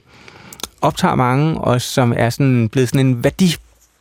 [0.82, 3.56] optager mange, og som er sådan blevet sådan en værdi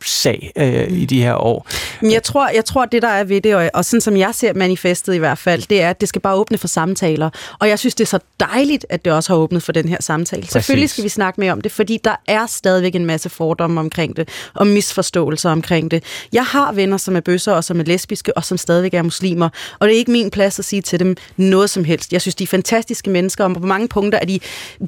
[0.05, 1.67] sag øh, i de her år.
[2.01, 4.35] Men jeg tror, jeg tror, det der er ved det, og, og sådan som jeg
[4.35, 7.29] ser manifestet i hvert fald, det er, at det skal bare åbne for samtaler.
[7.59, 9.97] Og jeg synes, det er så dejligt, at det også har åbnet for den her
[9.99, 10.41] samtale.
[10.41, 10.51] Præcis.
[10.51, 14.15] Selvfølgelig skal vi snakke mere om det, fordi der er stadigvæk en masse fordomme omkring
[14.15, 16.03] det, og misforståelser omkring det.
[16.33, 19.49] Jeg har venner, som er bøsser og som er lesbiske, og som stadigvæk er muslimer,
[19.79, 22.13] og det er ikke min plads at sige til dem noget som helst.
[22.13, 24.39] Jeg synes, de er fantastiske mennesker, og på mange punkter er de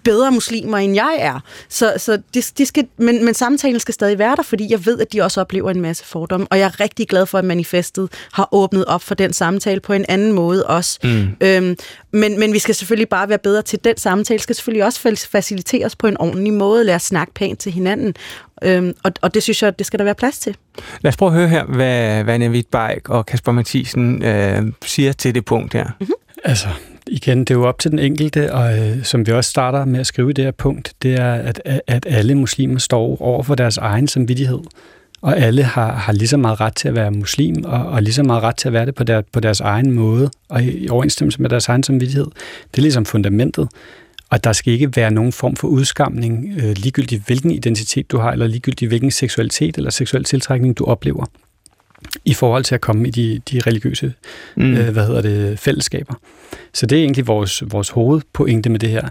[0.03, 1.39] bedre muslimer, end jeg er.
[1.70, 4.97] Så, så de, de skal, men, men samtalen skal stadig være der, fordi jeg ved,
[5.06, 6.47] at de også oplever en masse fordomme.
[6.49, 9.93] Og jeg er rigtig glad for, at manifestet har åbnet op for den samtale på
[9.93, 10.99] en anden måde også.
[11.03, 11.28] Mm.
[11.41, 11.76] Øhm,
[12.12, 14.39] men, men vi skal selvfølgelig bare være bedre til den samtale.
[14.39, 16.84] skal selvfølgelig også faciliteres på en ordentlig måde.
[16.84, 18.16] Lad os snakke pænt til hinanden.
[18.64, 20.58] Øhm, og, og det synes jeg, det skal der være plads til.
[21.01, 25.12] Lad os prøve at høre her, hvad, hvad Navid Beik og Kasper Mathisen øh, siger
[25.12, 25.86] til det punkt her.
[25.99, 26.14] Mm-hmm.
[26.43, 26.68] Altså,
[27.08, 29.99] igen, det er jo op til den enkelte, og øh, som vi også starter med
[29.99, 33.56] at skrive i det her punkt, det er, at, at alle muslimer står over for
[33.56, 34.60] deres egen samvittighed
[35.26, 38.14] og alle har, har lige så meget ret til at være muslim, og, og lige
[38.14, 40.78] så meget ret til at være det på, der, på deres egen måde, og i,
[40.78, 42.26] i overensstemmelse med deres egen samvittighed.
[42.72, 43.70] Det er ligesom fundamentet.
[44.30, 48.32] Og der skal ikke være nogen form for udskamning, øh, ligegyldigt hvilken identitet du har,
[48.32, 51.26] eller ligegyldigt hvilken seksualitet eller seksuel tiltrækning du oplever,
[52.26, 54.13] i forhold til at komme i de, de religiøse
[54.55, 54.74] mm.
[54.74, 56.13] øh, hvad hedder det, fællesskaber.
[56.74, 59.09] Så det er egentlig vores, vores hovedpointe med det her.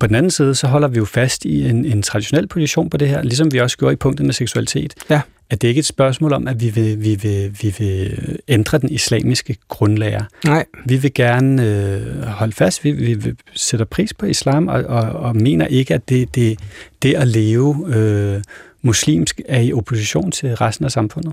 [0.00, 2.96] På den anden side, så holder vi jo fast i en, en traditionel position på
[2.96, 4.94] det her, ligesom vi også gjorde i punktet med seksualitet.
[5.10, 5.20] Ja.
[5.50, 8.78] At det ikke er et spørgsmål om, at vi vil, vi vil, vi vil ændre
[8.78, 10.24] den islamiske grundlærer.
[10.44, 10.64] Nej.
[10.86, 15.02] Vi vil gerne øh, holde fast, vi, vi, vi sætter pris på islam, og, og,
[15.02, 16.58] og mener ikke, at det, det,
[17.02, 18.42] det at leve øh,
[18.82, 21.32] muslimsk er i opposition til resten af samfundet.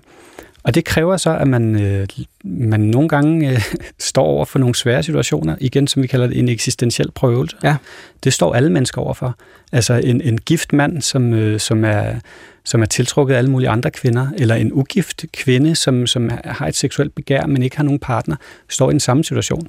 [0.65, 2.07] Og det kræver så, at man, øh,
[2.43, 3.61] man nogle gange øh,
[3.99, 7.57] står over for nogle svære situationer, igen som vi kalder det en eksistentiel prøvelse.
[7.63, 7.75] Ja.
[8.23, 9.35] Det står alle mennesker overfor.
[9.71, 12.15] Altså en, en gift mand, som, øh, som, er,
[12.63, 16.67] som er tiltrukket af alle mulige andre kvinder, eller en ugift kvinde, som, som har
[16.67, 18.35] et seksuelt begær, men ikke har nogen partner,
[18.69, 19.67] står i den samme situation.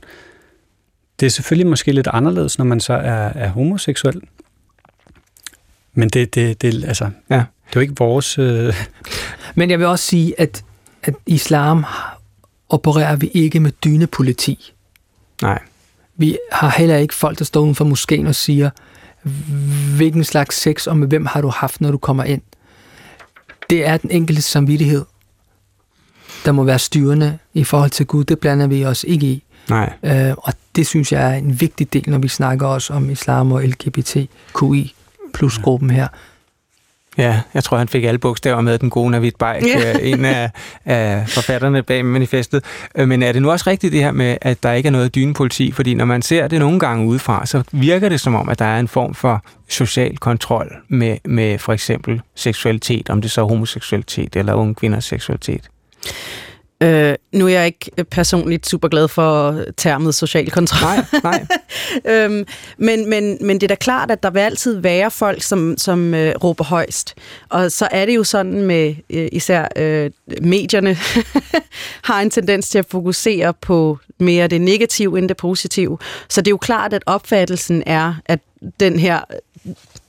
[1.20, 4.20] Det er selvfølgelig måske lidt anderledes, når man så er, er homoseksuel.
[5.94, 7.34] Men det, det, det, altså, ja.
[7.34, 8.38] det er jo ikke vores...
[8.38, 8.74] Øh...
[9.54, 10.64] Men jeg vil også sige, at
[11.06, 11.84] at islam
[12.68, 14.72] opererer vi ikke med dynepoliti.
[15.42, 15.58] Nej.
[16.16, 18.70] Vi har heller ikke folk, der står uden for moskeen og siger,
[19.96, 22.42] hvilken slags sex og med hvem har du haft, når du kommer ind.
[23.70, 25.04] Det er den enkelte samvittighed,
[26.44, 28.24] der må være styrende i forhold til Gud.
[28.24, 29.42] Det blander vi os ikke i.
[29.70, 29.92] Nej.
[30.02, 33.52] Øh, og det synes jeg er en vigtig del, når vi snakker også om islam
[33.52, 34.94] og LGBTQI
[35.34, 36.08] plus gruppen her.
[37.18, 39.98] Ja, jeg tror, han fik alle bogstaver med, den gode Navid Bajk, ja.
[39.98, 40.50] en af,
[40.84, 42.64] af forfatterne bag manifestet.
[42.94, 45.14] Øh, men er det nu også rigtigt det her med, at der ikke er noget
[45.14, 45.72] dynepoliti?
[45.72, 48.64] Fordi når man ser det nogle gange udefra, så virker det som om, at der
[48.64, 53.44] er en form for social kontrol med, med for eksempel seksualitet, om det så er
[53.44, 55.68] homoseksualitet eller unge kvinders seksualitet.
[56.82, 60.90] Øh, nu er jeg ikke personligt super glad for termet social kontrol.
[61.22, 61.46] Nej, nej.
[62.24, 62.46] øhm,
[62.78, 66.14] men, men, men det er da klart, at der vil altid være folk, som, som
[66.14, 67.14] øh, råber højst.
[67.48, 70.10] Og så er det jo sådan med øh, især øh,
[70.42, 70.96] medierne
[72.10, 75.98] har en tendens til at fokusere på mere det negative end det positive.
[76.28, 78.40] Så det er jo klart, at opfattelsen er, at
[78.80, 79.20] den her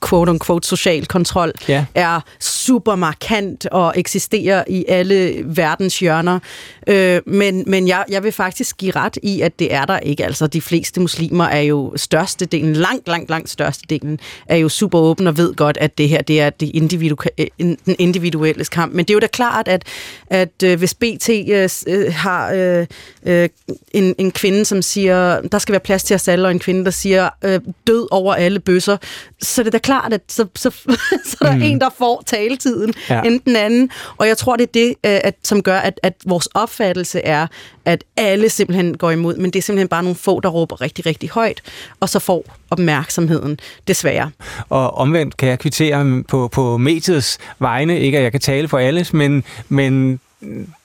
[0.05, 1.85] quote-unquote social kontrol ja.
[1.95, 6.39] er super markant og eksisterer i alle verdens hjørner.
[6.87, 10.25] Øh, men men jeg, jeg vil faktisk give ret i, at det er der ikke.
[10.25, 15.27] Altså, de fleste muslimer er jo størstedelen, langt, langt, langt størstedelen, er jo super åben
[15.27, 18.93] og ved godt, at det her det er det individu- øh, den individuelle kamp.
[18.93, 19.83] Men det er jo da klart, at,
[20.29, 22.87] at øh, hvis BT øh, øh, har øh,
[23.25, 23.49] øh,
[23.91, 26.85] en, en kvinde, som siger, der skal være plads til os alle, og en kvinde,
[26.85, 28.97] der siger, øh, død over alle bøsser,
[29.41, 30.69] så det er da klart, at så, så,
[31.29, 31.61] så er der mm.
[31.61, 33.21] en, der får taletiden, ja.
[33.21, 33.89] end den anden.
[34.17, 37.47] Og jeg tror, det er det, øh, at, som gør, at, at vores opfattelse er,
[37.85, 41.05] at alle simpelthen går imod, men det er simpelthen bare nogle få, der råber rigtig,
[41.05, 41.61] rigtig højt,
[41.99, 44.31] og så får opmærksomheden, desværre.
[44.69, 48.77] Og omvendt kan jeg kvittere på, på mediets vegne, ikke at jeg kan tale for
[48.77, 50.19] alles, men, men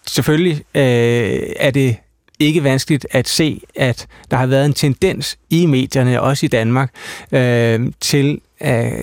[0.07, 1.97] selvfølgelig øh, er det
[2.43, 6.91] ikke vanskeligt at se, at der har været en tendens i medierne, også i Danmark,
[7.33, 8.41] øh, til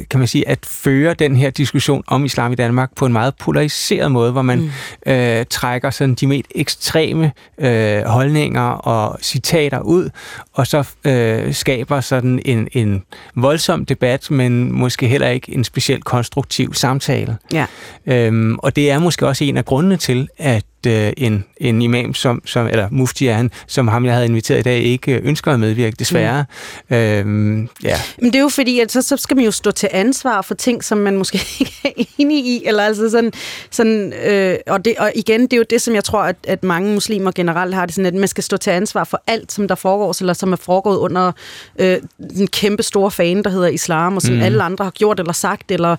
[0.09, 3.35] kan man sige, at føre den her diskussion om islam i Danmark på en meget
[3.35, 5.11] polariseret måde, hvor man mm.
[5.11, 10.09] øh, trækker sådan de mest ekstreme øh, holdninger og citater ud,
[10.53, 13.03] og så øh, skaber sådan en, en
[13.35, 17.37] voldsom debat, men måske heller ikke en specielt konstruktiv samtale.
[17.53, 17.65] Ja.
[18.05, 22.13] Øhm, og det er måske også en af grundene til, at øh, en, en imam,
[22.13, 25.51] som, som, eller mufti er han, som ham, jeg havde inviteret i dag, ikke ønsker
[25.51, 26.45] at medvirke, desværre.
[26.89, 26.95] Mm.
[26.95, 27.97] Øhm, ja.
[28.17, 30.55] Men det er jo fordi, at så, så skal man jo stå til ansvar for
[30.55, 33.33] ting, som man måske ikke er enig i, eller altså sådan,
[33.71, 36.63] sådan øh, og, det, og igen, det er jo det, som jeg tror, at, at
[36.63, 39.67] mange muslimer generelt har det sådan, at man skal stå til ansvar for alt, som
[39.67, 41.31] der foregår, eller som er foregået under
[41.79, 41.97] øh,
[42.37, 44.41] den kæmpe store fane, der hedder islam, og som mm.
[44.41, 45.97] alle andre har gjort eller sagt, eller øh,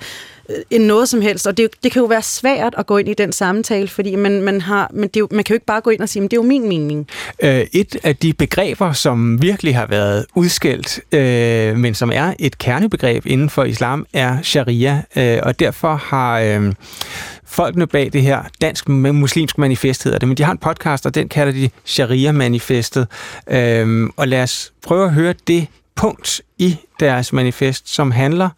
[0.50, 1.46] Øh, end noget som helst.
[1.46, 4.42] Og det, det kan jo være svært at gå ind i den samtale, fordi man,
[4.42, 6.24] man, har, men det er jo, man kan jo ikke bare gå ind og sige,
[6.24, 7.08] at det er jo min mening.
[7.42, 12.58] Øh, et af de begreber, som virkelig har været udskældt, øh, men som er et
[12.58, 15.02] kernebegreb inden for islam, er sharia.
[15.16, 16.40] Øh, og derfor har...
[16.40, 16.72] Øh,
[17.50, 21.14] folkene bag det her dansk muslimsk manifest hedder det, men de har en podcast, og
[21.14, 23.06] den kalder de Sharia-manifestet.
[23.48, 28.48] Øh, og lad os prøve at høre det punkt i deres manifest, som handler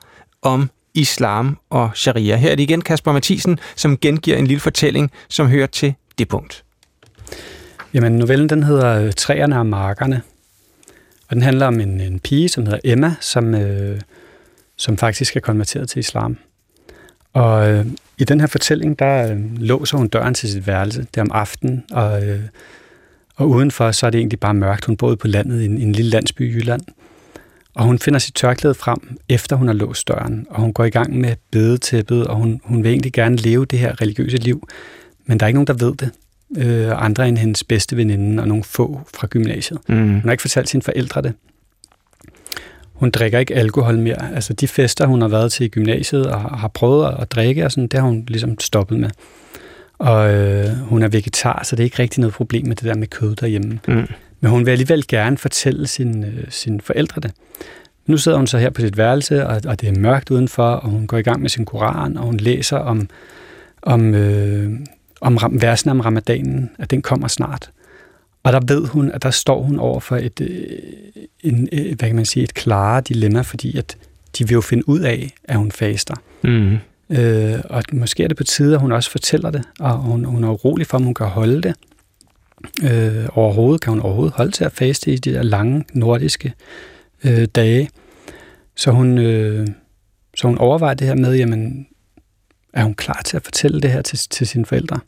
[0.42, 2.36] om islam og sharia.
[2.36, 6.28] Her er det igen Kasper Mathisen, som gengiver en lille fortælling, som hører til det
[6.28, 6.64] punkt.
[7.94, 10.22] Jamen, novellen den hedder øh, Træerne og markerne,
[11.28, 14.00] og den handler om en, en pige, som hedder Emma, som, øh,
[14.76, 16.38] som faktisk er konverteret til islam.
[17.32, 17.86] Og øh,
[18.18, 21.00] i den her fortælling, der øh, låser hun døren til sit værelse.
[21.00, 22.40] Det er om aftenen, og, øh,
[23.36, 24.84] og udenfor så er det egentlig bare mørkt.
[24.84, 26.82] Hun boede på landet i en, en lille landsby i Jylland.
[27.74, 30.90] Og hun finder sit tørklæde frem, efter hun har låst døren, og hun går i
[30.90, 34.68] gang med bedetæppet, og hun, hun vil egentlig gerne leve det her religiøse liv,
[35.26, 36.10] men der er ikke nogen, der ved det.
[36.56, 39.80] Øh, andre end hendes bedste veninde og nogle få fra gymnasiet.
[39.88, 39.96] Mm.
[39.96, 41.32] Hun har ikke fortalt sine forældre det.
[42.92, 44.34] Hun drikker ikke alkohol mere.
[44.34, 47.72] Altså de fester, hun har været til i gymnasiet og har prøvet at drikke, og
[47.72, 49.10] sådan, det har hun ligesom stoppet med.
[49.98, 52.94] Og øh, hun er vegetar, så det er ikke rigtig noget problem med det der
[52.94, 53.80] med kød derhjemme.
[53.88, 54.06] Mm.
[54.42, 57.30] Men hun vil alligevel gerne fortælle sin, øh, sine forældre det.
[58.06, 60.90] Nu sidder hun så her på sit værelse, og, og det er mørkt udenfor, og
[60.90, 63.08] hun går i gang med sin koran, og hun læser om,
[63.82, 64.70] om, øh,
[65.20, 67.70] om versen om ramadanen, at den kommer snart.
[68.42, 70.78] Og der ved hun, at der står hun over for et, øh,
[71.40, 73.96] en, øh, hvad kan man sige, et klare dilemma, fordi at
[74.38, 76.14] de vil jo finde ud af, at hun faster.
[76.42, 76.78] Mm.
[77.10, 80.44] Øh, og måske er det på tide, at hun også fortæller det, og hun, hun
[80.44, 81.74] er urolig for, om hun kan holde det.
[82.82, 86.52] Øh, overhovedet kan hun overhovedet holde til at faste i de der lange nordiske
[87.24, 87.90] øh, dage.
[88.76, 89.66] Så hun, øh,
[90.36, 91.86] så hun overvejer det her med, jamen,
[92.72, 95.00] er hun klar til at fortælle det her til, til sine forældre?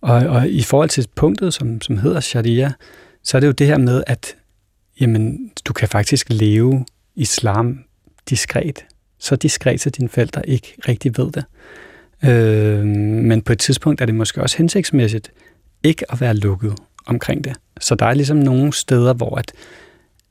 [0.00, 2.72] Og, og i forhold til punktet, som, som hedder sharia,
[3.22, 4.36] så er det jo det her med, at
[5.00, 6.84] jamen, du kan faktisk leve
[7.16, 7.84] islam
[8.30, 8.84] diskret.
[9.18, 11.44] Så diskret, så dine forældre ikke rigtig ved det.
[12.24, 15.32] Øh, men på et tidspunkt er det måske også hensigtsmæssigt
[15.82, 16.74] ikke at være lukket
[17.06, 17.52] omkring det.
[17.80, 19.52] Så der er ligesom nogle steder, hvor at,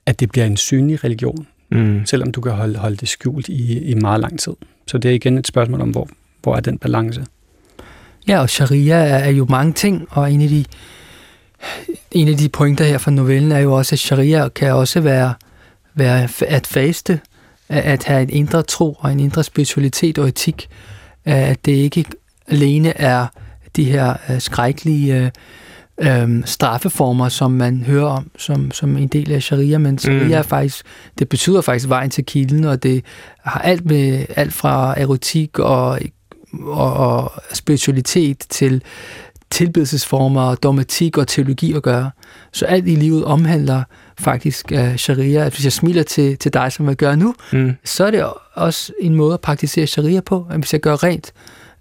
[0.05, 2.05] at det bliver en synlig religion, mm.
[2.05, 4.53] selvom du kan holde, holde det skjult i, i meget lang tid.
[4.87, 6.09] Så det er igen et spørgsmål om, hvor,
[6.43, 7.25] Hvor er den balance?
[8.27, 10.65] Ja, og sharia er jo mange ting, og en af de,
[12.11, 15.33] en af de pointer her fra novellen er jo også, at sharia kan også være,
[15.93, 17.19] være at faste,
[17.69, 20.69] at have en indre tro og en indre spiritualitet og etik,
[21.25, 22.05] at det ikke
[22.47, 23.27] alene er
[23.77, 25.31] de her øh, skrækkelige
[25.97, 30.31] øh, straffeformer, som man hører om som, som en del af sharia, men sharia mm.
[30.31, 30.85] er faktisk,
[31.19, 33.05] det betyder faktisk vejen til kilden, og det
[33.43, 35.99] har alt med alt fra erotik og,
[36.63, 38.83] og, og spiritualitet til
[39.51, 42.11] tilbedelsesformer, dogmatik og teologi at gøre.
[42.53, 43.83] Så alt i livet omhandler
[44.19, 45.45] faktisk uh, sharia.
[45.45, 47.71] At hvis jeg smiler til, til dig, som jeg gør nu, mm.
[47.83, 50.47] så er det også en måde at praktisere sharia på.
[50.49, 51.33] At hvis jeg gør rent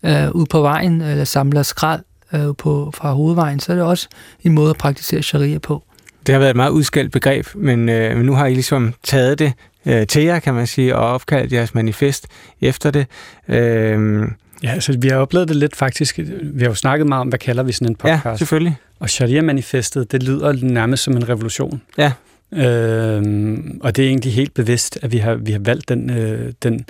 [0.07, 2.01] uh, ud på vejen, eller samler skrald
[2.33, 4.09] uh, på, fra hovedvejen, så er det også
[4.43, 5.83] en måde at praktisere sharia på.
[6.27, 9.39] Det har været et meget udskældt begreb, men, øh, men nu har I ligesom taget
[9.39, 9.53] det
[9.87, 12.27] øh, til jer, kan man sige, og opkaldt jeres manifest
[12.61, 13.07] efter det.
[13.49, 14.23] Øh,
[14.63, 16.19] Ja, altså vi har oplevet det lidt faktisk.
[16.43, 18.25] Vi har jo snakket meget om, hvad kalder vi sådan en podcast.
[18.25, 18.77] Ja, selvfølgelig.
[19.01, 21.83] Og Sharia-manifestet, det lyder nærmest som en revolution.
[21.99, 22.13] Ja.
[22.53, 26.53] Øhm, og det er egentlig helt bevidst, at vi har, vi har valgt den, øh,
[26.63, 26.87] den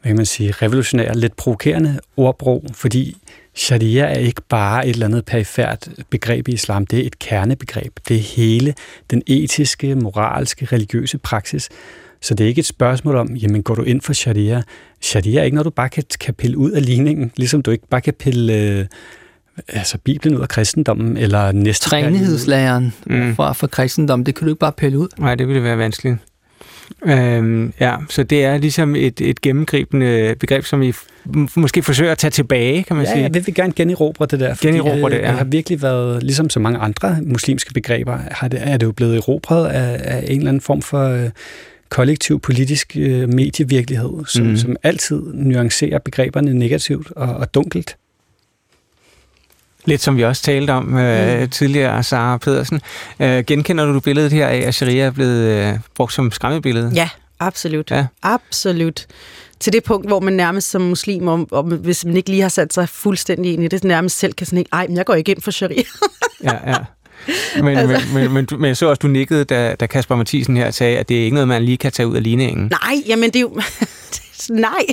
[0.00, 3.16] hvad kan man sige, revolutionære, lidt provokerende ordbrug, fordi
[3.54, 7.92] sharia er ikke bare et eller andet perifært begreb i islam, det er et kernebegreb.
[8.08, 8.74] Det er hele
[9.10, 11.68] den etiske, moralske, religiøse praksis,
[12.20, 14.62] så det er ikke et spørgsmål om, jamen går du ind for sharia?
[15.00, 17.88] Sharia er ikke noget, du bare kan, kan pille ud af ligningen, ligesom du ikke
[17.88, 18.86] bare kan pille øh,
[19.68, 23.36] altså Bibelen ud af kristendommen, eller næste Trænighedslæren mm.
[23.36, 25.08] fra, fra kristendommen, det kan du ikke bare pille ud.
[25.18, 26.16] Nej, det ville være vanskeligt.
[27.06, 30.92] Øhm, ja, så det er ligesom et, et gennemgribende begreb, som I
[31.56, 33.22] måske forsøger at tage tilbage, kan man ja, sige.
[33.22, 34.54] Ja, jeg vil gerne generobre det der.
[34.60, 35.28] Generobre øh, det, ja.
[35.28, 38.92] Det har virkelig været, ligesom så mange andre muslimske begreber, har det, er det jo
[38.92, 41.30] blevet erobret af, af en eller anden form for øh,
[41.88, 44.56] kollektiv politisk øh, medievirkelighed, som, mm.
[44.56, 47.96] som altid nuancerer begreberne negativt og, og dunkelt.
[49.88, 51.48] Lidt som vi også talte om øh, mm.
[51.48, 52.80] tidligere, Sara Pedersen.
[53.20, 56.90] Øh, genkender du billedet her af, at sharia er blevet øh, brugt som skræmmebillede?
[56.94, 57.08] Ja,
[57.40, 57.90] absolut.
[57.90, 58.06] Ja.
[58.22, 59.06] Absolut.
[59.60, 62.48] Til det punkt, hvor man nærmest som muslim, om, om, hvis man ikke lige har
[62.48, 65.14] sat sig fuldstændig ind i det, nærmest selv kan sådan ikke, ej, men jeg går
[65.14, 65.82] ikke ind for sharia.
[66.44, 66.76] ja, ja.
[67.62, 68.06] Men, altså.
[68.14, 70.98] men, men, men, men jeg så også, du nikkede, da, da Kasper Mathisen her sagde,
[70.98, 72.72] at det er ikke noget, man lige kan tage ud af ligningen.
[72.84, 73.60] Nej, jamen det er jo...
[74.50, 74.86] Nej,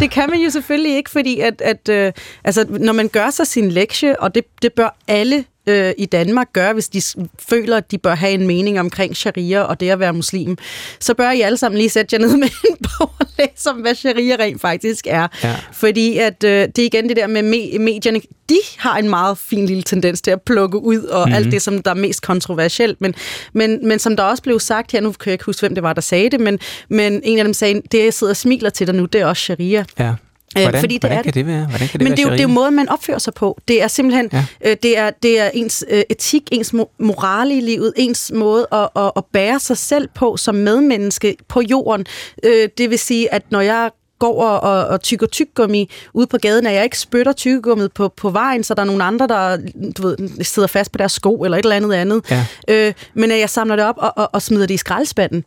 [0.00, 2.12] det kan man jo selvfølgelig ikke, fordi at, at øh,
[2.44, 6.52] altså, når man gør sig sin lektie, og det, det bør alle øh, i Danmark
[6.52, 7.02] gøre, hvis de
[7.48, 10.58] føler, at de bør have en mening omkring sharia og det at være muslim,
[11.00, 13.76] så bør I alle sammen lige sætte jer ned med en bog og læse om,
[13.76, 15.28] hvad sharia rent faktisk er.
[15.44, 15.56] Ja.
[15.72, 19.38] Fordi at øh, det er igen det der med me- medierne, de har en meget
[19.38, 21.34] fin lille tendens til at plukke ud og mm-hmm.
[21.34, 23.00] alt det, som der er mest kontroversielt.
[23.00, 23.14] Men,
[23.52, 25.82] men, men som der også blev sagt her, nu kan jeg ikke huske, hvem det
[25.82, 26.58] var, der sagde det, men,
[26.88, 29.26] men en af dem sagde, det jeg sidder og smiler til dig nu, det er
[29.26, 29.84] også sharia.
[29.98, 30.14] Ja.
[30.54, 31.66] Hvordan, fordi det hvordan er kan det være?
[31.66, 33.34] Hvordan kan det Men være det er, jo, det er jo måden, man opfører sig
[33.34, 33.58] på.
[33.68, 34.44] Det er simpelthen ja.
[34.64, 38.88] øh, det er, det er ens øh, etik, ens morale i livet, ens måde at,
[38.96, 42.06] at, at bære sig selv på som medmenneske på jorden.
[42.42, 46.66] Øh, det vil sige, at når jeg går og, og tykker tyggegummi ude på gaden,
[46.66, 49.56] at jeg ikke spytter tyggegummiet på, på vejen, så der er nogle andre, der
[49.96, 52.30] du ved, sidder fast på deres sko eller et eller andet andet.
[52.30, 52.46] Ja.
[52.68, 55.44] Øh, men at jeg samler det op og, og, og smider det i skraldespanden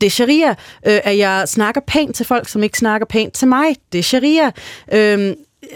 [0.00, 0.50] det er sharia.
[0.86, 3.76] Øh, at jeg snakker pænt til folk, som ikke snakker pænt til mig.
[3.92, 4.50] Det er sharia.
[4.92, 5.34] Øh,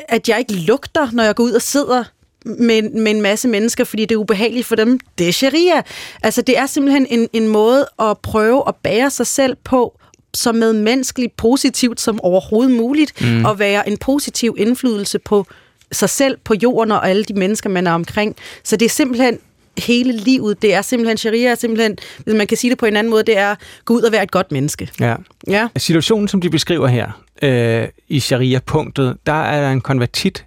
[0.09, 2.05] at jeg ikke lugter, når jeg går ud og sidder
[2.45, 5.01] med, med en masse mennesker, fordi det er ubehageligt for dem.
[5.19, 5.83] Det er sharia.
[6.23, 10.01] Altså, det er simpelthen en, en måde at prøve at bære sig selv på,
[10.35, 13.45] så medmenneskeligt positivt som overhovedet muligt, mm.
[13.45, 15.47] og være en positiv indflydelse på
[15.93, 18.37] sig selv, på jorden og alle de mennesker, man er omkring.
[18.65, 19.39] Så det er simpelthen
[19.81, 20.63] hele livet.
[20.63, 23.23] Det er simpelthen, sharia er simpelthen, hvis man kan sige det på en anden måde,
[23.23, 23.55] det er
[23.85, 24.91] gå ud og være et godt menneske.
[25.01, 25.15] Ja.
[25.49, 25.69] ja.
[25.77, 30.45] Situationen, som de beskriver her øh, i sharia-punktet, der er der en konvertit,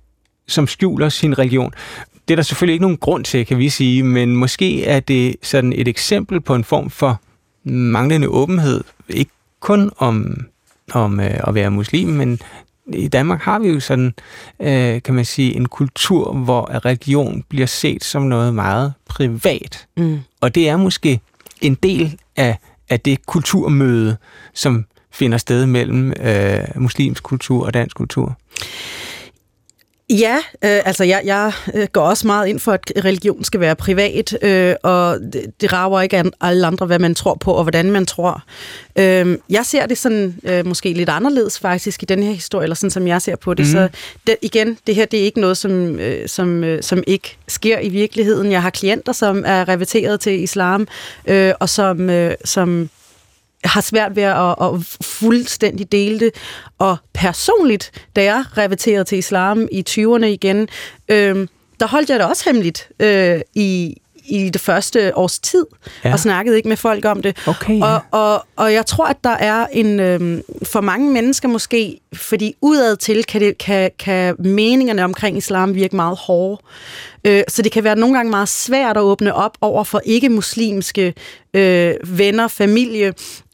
[0.48, 1.74] som skjuler sin religion.
[2.28, 5.36] Det er der selvfølgelig ikke nogen grund til, kan vi sige, men måske er det
[5.42, 7.22] sådan et eksempel på en form for
[7.64, 8.84] manglende åbenhed.
[9.10, 10.46] Ikke kun om,
[10.94, 12.40] om øh, at være muslim, men
[12.88, 14.14] i Danmark har vi jo sådan,
[14.60, 19.88] øh, kan man sige, en kultur, hvor religion bliver set som noget meget privat.
[19.98, 20.20] Mm.
[20.42, 21.20] Og det er måske
[21.62, 22.58] en del af,
[22.90, 24.18] af det kulturmøde,
[24.54, 28.38] som finder sted mellem øh, muslimsk kultur og dansk kultur.
[30.20, 33.76] Ja, øh, altså jeg, jeg øh, går også meget ind for, at religion skal være
[33.76, 37.64] privat, øh, og det, det rager ikke an alle andre, hvad man tror på og
[37.64, 38.44] hvordan man tror.
[38.96, 42.76] Øh, jeg ser det sådan øh, måske lidt anderledes faktisk i den her historie, eller
[42.76, 43.66] sådan som jeg ser på det.
[43.66, 43.72] Mm.
[43.72, 43.90] Så
[44.28, 47.80] det, igen, det her det er ikke noget, som, øh, som, øh, som ikke sker
[47.80, 48.52] i virkeligheden.
[48.52, 50.88] Jeg har klienter, som er reverteret til islam,
[51.28, 52.90] øh, og som, øh, som
[53.66, 56.32] har svært ved at, at fuldstændig dele det.
[56.80, 60.68] Og personligt, da jeg reverterede til islam i 20'erne igen,
[61.10, 61.48] øh,
[61.80, 65.66] der holdt jeg det også hemmeligt øh, i, i det første års tid,
[66.04, 66.14] ja.
[66.14, 67.38] og snakkede ikke med folk om det.
[67.48, 67.86] Okay, ja.
[67.86, 70.00] og, og, og jeg tror, at der er en...
[70.00, 75.76] Øh, for mange mennesker måske, fordi udad til kan, det, kan, kan meningerne omkring islam
[75.76, 76.62] virke meget hårde.
[77.24, 81.14] Øh, så det kan være nogle gange meget svært at åbne op over for ikke-muslimske
[81.54, 83.14] øh, venner, familie,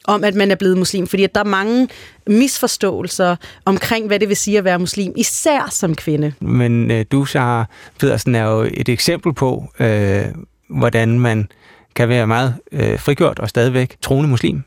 [0.10, 1.88] om, at man er blevet muslim, fordi at der er mange
[2.28, 3.36] misforståelser
[3.66, 6.34] omkring, hvad det vil sige at være muslim, især som kvinde.
[6.40, 7.66] Men øh, du, Sarah
[8.00, 10.26] Pedersen, er jo et eksempel på, øh,
[10.70, 11.48] hvordan man
[11.96, 14.64] kan være meget øh, frigjort og stadigvæk troende muslim.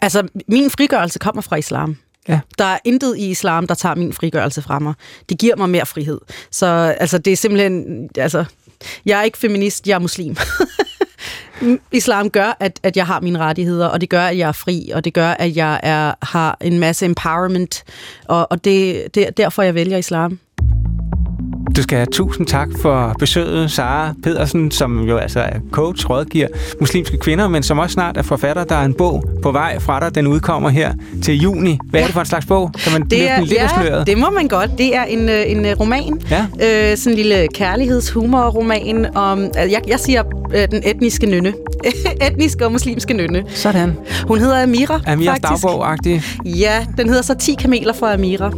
[0.00, 1.96] Altså, min frigørelse kommer fra islam.
[2.28, 2.40] Ja.
[2.58, 4.94] Der er intet i islam, der tager min frigørelse fra mig.
[5.28, 6.20] Det giver mig mere frihed.
[6.50, 6.66] Så
[7.00, 8.08] altså, det er simpelthen...
[8.18, 8.44] Altså,
[9.06, 10.36] jeg er ikke feminist, jeg er muslim.
[11.92, 14.90] Islam gør, at, at jeg har mine rettigheder, og det gør, at jeg er fri,
[14.94, 17.84] og det gør, at jeg er, har en masse empowerment,
[18.24, 20.38] og, og det, det er derfor, jeg vælger islam.
[21.76, 26.46] Du skal have tusind tak for besøget, Sara Pedersen, som jo altså er coach, rådgiver
[26.80, 28.64] muslimske kvinder, men som også snart er forfatter.
[28.64, 30.14] Der er en bog på vej fra dig.
[30.14, 30.92] Den udkommer her
[31.22, 31.78] til juni.
[31.90, 32.70] Hvad er det for en slags bog?
[32.84, 34.06] Kan man det er, lidt ja, sløret?
[34.06, 34.70] det må man godt.
[34.78, 36.20] Det er en, øh, en øh, roman.
[36.30, 36.46] Ja.
[36.90, 39.50] Øh, sådan en lille kærlighedshumor-roman om...
[39.54, 40.22] Jeg, jeg siger
[40.54, 41.52] øh, den etniske nynne.
[42.30, 43.44] etniske og muslimske nynne.
[43.48, 43.96] Sådan.
[44.26, 45.64] Hun hedder Amira, Amiras faktisk.
[45.64, 46.22] dagbog-agtig.
[46.44, 48.50] Ja, den hedder så 10 kameler for Amira.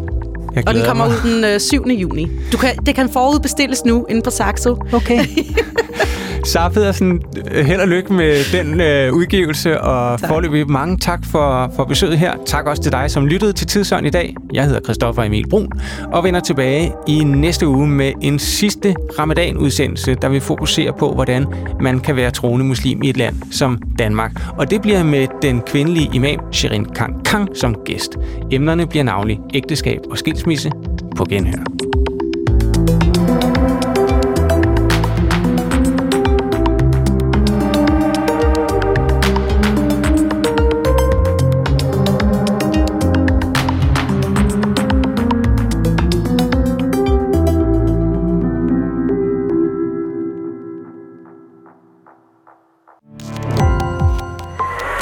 [0.55, 1.17] Jeg Og den kommer mig.
[1.17, 1.87] ud den øh, 7.
[1.89, 2.29] juni.
[2.53, 4.77] Du kan, det kan forudbestilles nu inde på Saxo.
[4.93, 5.25] Okay.
[6.45, 10.29] Sara Pedersen, øh, held og lykke med den øh, udgivelse, og Tak.
[10.29, 12.33] forløbig mange tak for, for besøget her.
[12.47, 14.35] Tak også til dig, som lyttede til Tidsånd i dag.
[14.53, 15.69] Jeg hedder Christoffer Emil Brun,
[16.13, 21.47] og vender tilbage i næste uge med en sidste ramadan-udsendelse, der vil fokusere på, hvordan
[21.81, 24.33] man kan være troende muslim i et land som Danmark.
[24.59, 28.17] Og det bliver med den kvindelige imam Shirin Kang Kang som gæst.
[28.53, 30.71] Emnerne bliver navnlig ægteskab og skilsmisse
[31.17, 31.65] på genhør.